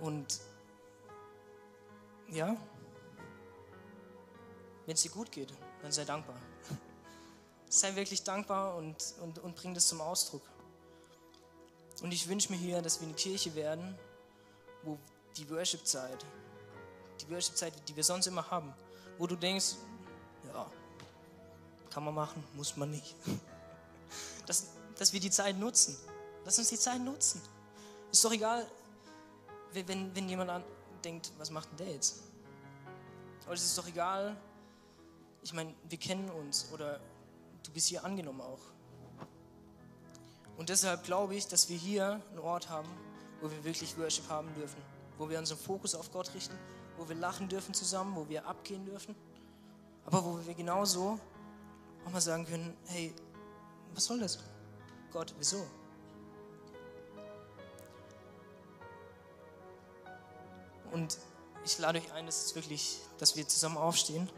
Und 0.00 0.40
ja, 2.28 2.56
wenn 4.86 4.94
es 4.94 5.02
dir 5.02 5.10
gut 5.10 5.30
geht, 5.30 5.52
dann 5.82 5.92
sei 5.92 6.04
dankbar. 6.04 6.36
Sei 7.68 7.94
wirklich 7.94 8.22
dankbar 8.22 8.76
und, 8.76 9.14
und, 9.20 9.38
und 9.38 9.56
bring 9.56 9.72
das 9.72 9.88
zum 9.88 10.02
Ausdruck. 10.02 10.42
Und 12.02 12.12
ich 12.12 12.28
wünsche 12.28 12.52
mir 12.52 12.58
hier, 12.58 12.82
dass 12.82 13.00
wir 13.00 13.06
eine 13.06 13.16
Kirche 13.16 13.54
werden, 13.54 13.98
wo 14.82 14.98
die 15.36 15.48
Worship-Zeit, 15.48 16.26
die 17.20 17.30
Worship-Zeit, 17.30 17.72
die 17.88 17.96
wir 17.96 18.04
sonst 18.04 18.26
immer 18.26 18.50
haben, 18.50 18.74
wo 19.18 19.26
du 19.26 19.36
denkst, 19.36 19.76
ja, 20.52 20.70
kann 21.90 22.04
man 22.04 22.14
machen, 22.14 22.42
muss 22.54 22.76
man 22.76 22.90
nicht. 22.90 23.14
Dass, 24.46 24.66
dass 24.98 25.12
wir 25.12 25.20
die 25.20 25.30
Zeit 25.30 25.56
nutzen. 25.56 25.96
Lass 26.44 26.58
uns 26.58 26.68
die 26.68 26.78
Zeit 26.78 27.00
nutzen. 27.00 27.40
Ist 28.10 28.24
doch 28.24 28.32
egal, 28.32 28.66
wenn, 29.72 30.14
wenn 30.14 30.28
jemand 30.28 30.64
denkt, 31.04 31.32
was 31.38 31.50
macht 31.50 31.70
denn 31.70 31.86
der 31.86 31.94
jetzt? 31.94 32.22
Aber 33.44 33.54
es 33.54 33.64
ist 33.64 33.76
doch 33.76 33.86
egal, 33.86 34.36
ich 35.42 35.52
meine, 35.52 35.74
wir 35.88 35.98
kennen 35.98 36.30
uns 36.30 36.68
oder 36.72 37.00
du 37.64 37.72
bist 37.72 37.88
hier 37.88 38.04
angenommen 38.04 38.40
auch. 38.40 38.60
Und 40.56 40.68
deshalb 40.68 41.04
glaube 41.04 41.34
ich, 41.34 41.48
dass 41.48 41.68
wir 41.68 41.76
hier 41.76 42.20
einen 42.30 42.38
Ort 42.38 42.68
haben, 42.68 42.88
wo 43.40 43.50
wir 43.50 43.64
wirklich 43.64 43.96
Worship 43.98 44.28
haben 44.28 44.54
dürfen, 44.54 44.80
wo 45.18 45.28
wir 45.28 45.38
unseren 45.38 45.58
Fokus 45.58 45.94
auf 45.94 46.12
Gott 46.12 46.32
richten, 46.34 46.56
wo 46.96 47.08
wir 47.08 47.16
lachen 47.16 47.48
dürfen 47.48 47.74
zusammen, 47.74 48.14
wo 48.14 48.28
wir 48.28 48.46
abgehen 48.46 48.84
dürfen, 48.84 49.16
aber 50.06 50.24
wo 50.24 50.38
wir 50.46 50.54
genauso 50.54 51.18
auch 52.04 52.10
mal 52.10 52.20
sagen 52.20 52.46
können, 52.46 52.76
hey, 52.86 53.14
was 53.94 54.04
soll 54.04 54.20
das? 54.20 54.38
Gott, 55.12 55.34
wieso? 55.38 55.66
Und 60.92 61.18
ich 61.64 61.78
lade 61.78 61.98
euch 61.98 62.12
ein, 62.12 62.26
dass, 62.26 62.54
wirklich, 62.54 63.00
dass 63.18 63.36
wir 63.36 63.48
zusammen 63.48 63.78
aufstehen. 63.78 64.28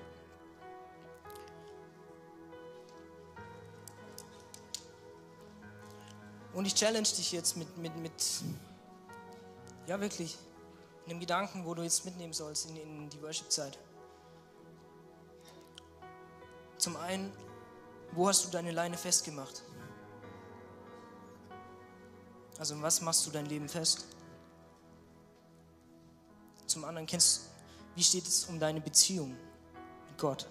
Und 6.53 6.67
ich 6.67 6.75
challenge 6.75 7.09
dich 7.09 7.33
jetzt 7.33 7.57
mit, 7.57 7.77
mit, 7.79 7.97
mit 7.97 8.13
ja 9.87 10.01
wirklich, 10.01 10.39
einem 11.07 11.21
Gedanken, 11.21 11.67
wo 11.67 11.75
du 11.75 11.83
jetzt 11.83 12.05
mitnehmen 12.05 12.33
sollst 12.33 12.71
in, 12.71 12.77
in 12.77 13.11
die 13.11 13.21
Worship-Zeit. 13.21 13.79
Zum 16.79 16.97
einen, 16.97 17.33
wo 18.13 18.29
hast 18.29 18.45
du 18.45 18.51
deine 18.51 18.71
Leine 18.71 18.97
festgemacht? 18.97 19.63
Also 22.59 22.81
was 22.81 23.01
machst 23.01 23.27
du 23.27 23.31
dein 23.31 23.47
Leben 23.47 23.69
fest? 23.69 24.07
Zum 26.75 26.85
anderen, 26.85 27.07
kennst, 27.07 27.51
wie 27.95 28.03
steht 28.03 28.27
es 28.27 28.47
um 28.47 28.59
deine 28.59 28.81
Beziehung 28.81 29.31
mit 30.09 30.19
Gott? 30.19 30.49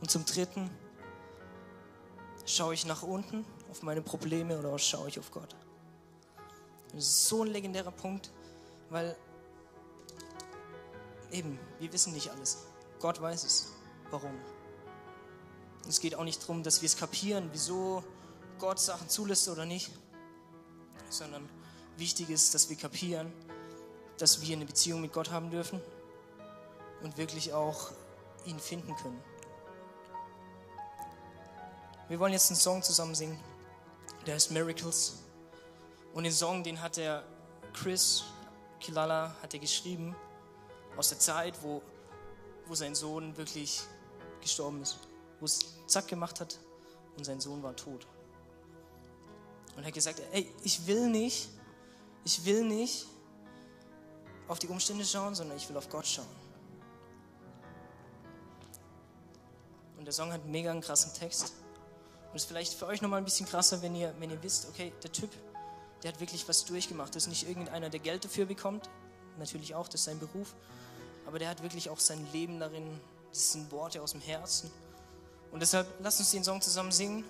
Und 0.00 0.08
zum 0.08 0.24
dritten, 0.24 0.70
Schaue 2.46 2.74
ich 2.74 2.84
nach 2.84 3.02
unten 3.02 3.44
auf 3.68 3.82
meine 3.82 4.00
Probleme 4.00 4.56
oder 4.56 4.78
schaue 4.78 5.08
ich 5.08 5.18
auf 5.18 5.32
Gott? 5.32 5.56
Das 6.92 7.02
ist 7.02 7.26
so 7.26 7.42
ein 7.42 7.48
legendärer 7.48 7.90
Punkt, 7.90 8.30
weil 8.90 9.16
eben, 11.32 11.58
wir 11.80 11.92
wissen 11.92 12.12
nicht 12.12 12.30
alles. 12.30 12.66
Gott 13.00 13.20
weiß 13.20 13.42
es. 13.42 13.72
Warum? 14.12 14.38
Es 15.88 15.98
geht 15.98 16.14
auch 16.14 16.22
nicht 16.22 16.40
darum, 16.42 16.62
dass 16.62 16.80
wir 16.80 16.86
es 16.86 16.96
kapieren, 16.96 17.48
wieso 17.50 18.04
Gott 18.60 18.78
Sachen 18.78 19.08
zulässt 19.08 19.48
oder 19.48 19.66
nicht, 19.66 19.90
sondern 21.10 21.48
wichtig 21.96 22.30
ist, 22.30 22.54
dass 22.54 22.68
wir 22.68 22.76
kapieren, 22.76 23.32
dass 24.18 24.40
wir 24.40 24.56
eine 24.56 24.64
Beziehung 24.64 25.00
mit 25.00 25.12
Gott 25.12 25.30
haben 25.30 25.50
dürfen 25.50 25.80
und 27.02 27.16
wirklich 27.16 27.52
auch 27.52 27.90
ihn 28.44 28.58
finden 28.58 28.94
können. 28.96 29.22
Wir 32.08 32.20
wollen 32.20 32.32
jetzt 32.32 32.50
einen 32.50 32.60
Song 32.60 32.82
zusammen 32.82 33.14
singen, 33.14 33.40
der 34.26 34.34
heißt 34.34 34.50
Miracles. 34.50 35.18
Und 36.12 36.24
den 36.24 36.32
Song, 36.32 36.62
den 36.62 36.80
hat 36.80 36.96
der 36.96 37.24
Chris 37.72 38.24
Kilala 38.84 39.34
hat 39.42 39.54
er 39.54 39.60
geschrieben 39.60 40.14
aus 40.96 41.08
der 41.08 41.18
Zeit, 41.18 41.54
wo, 41.62 41.82
wo 42.66 42.74
sein 42.74 42.94
Sohn 42.94 43.36
wirklich 43.36 43.80
gestorben 44.40 44.82
ist. 44.82 44.98
Wo 45.40 45.46
es 45.46 45.60
zack 45.86 46.06
gemacht 46.08 46.40
hat 46.40 46.58
und 47.16 47.24
sein 47.24 47.40
Sohn 47.40 47.62
war 47.62 47.74
tot. 47.74 48.06
Und 49.74 49.82
er 49.82 49.86
hat 49.86 49.94
gesagt, 49.94 50.20
ey, 50.32 50.52
ich 50.62 50.86
will 50.86 51.08
nicht, 51.08 51.48
ich 52.24 52.44
will 52.44 52.64
nicht 52.64 53.06
auf 54.48 54.58
die 54.58 54.68
Umstände 54.68 55.04
schauen, 55.04 55.34
sondern 55.34 55.56
ich 55.56 55.68
will 55.68 55.76
auf 55.76 55.88
Gott 55.88 56.06
schauen. 56.06 56.26
Und 59.98 60.04
der 60.04 60.12
Song 60.12 60.32
hat 60.32 60.42
einen 60.42 60.50
mega 60.50 60.78
krassen 60.80 61.14
Text. 61.14 61.54
Und 62.28 62.36
es 62.36 62.42
ist 62.42 62.48
vielleicht 62.48 62.74
für 62.74 62.86
euch 62.86 63.00
nochmal 63.00 63.18
ein 63.18 63.24
bisschen 63.24 63.46
krasser, 63.46 63.80
wenn 63.80 63.94
ihr, 63.94 64.14
wenn 64.18 64.30
ihr 64.30 64.42
wisst, 64.42 64.68
okay, 64.68 64.92
der 65.02 65.12
Typ, 65.12 65.30
der 66.02 66.12
hat 66.12 66.20
wirklich 66.20 66.46
was 66.48 66.64
durchgemacht. 66.64 67.14
Das 67.14 67.22
ist 67.24 67.28
nicht 67.28 67.48
irgendeiner, 67.48 67.88
der 67.88 68.00
Geld 68.00 68.24
dafür 68.24 68.44
bekommt. 68.44 68.90
Natürlich 69.38 69.74
auch, 69.74 69.86
das 69.86 70.00
ist 70.00 70.04
sein 70.04 70.18
Beruf. 70.18 70.54
Aber 71.26 71.38
der 71.38 71.48
hat 71.48 71.62
wirklich 71.62 71.88
auch 71.88 72.00
sein 72.00 72.26
Leben 72.32 72.60
darin. 72.60 73.00
Das 73.30 73.52
sind 73.52 73.72
Worte 73.72 74.02
aus 74.02 74.12
dem 74.12 74.20
Herzen. 74.20 74.70
Und 75.52 75.60
deshalb 75.60 75.86
lasst 76.00 76.18
uns 76.20 76.30
den 76.32 76.44
Song 76.44 76.60
zusammen 76.60 76.92
singen. 76.92 77.24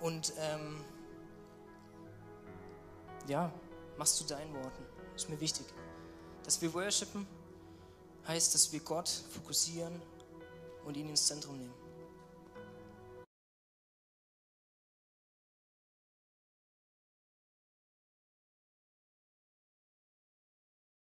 Und 0.00 0.32
ähm, 0.38 0.84
ja, 3.28 3.52
machst 3.98 4.18
du 4.20 4.24
deinen 4.24 4.52
Worten. 4.54 4.84
Ist 5.14 5.28
mir 5.28 5.38
wichtig. 5.38 5.66
Dass 6.44 6.60
wir 6.60 6.72
worshipen, 6.72 7.26
heißt, 8.26 8.54
dass 8.54 8.72
wir 8.72 8.80
Gott 8.80 9.08
fokussieren 9.08 10.00
und 10.84 10.96
ihn 10.96 11.08
ins 11.08 11.26
Zentrum 11.26 11.58
nehmen. 11.58 11.81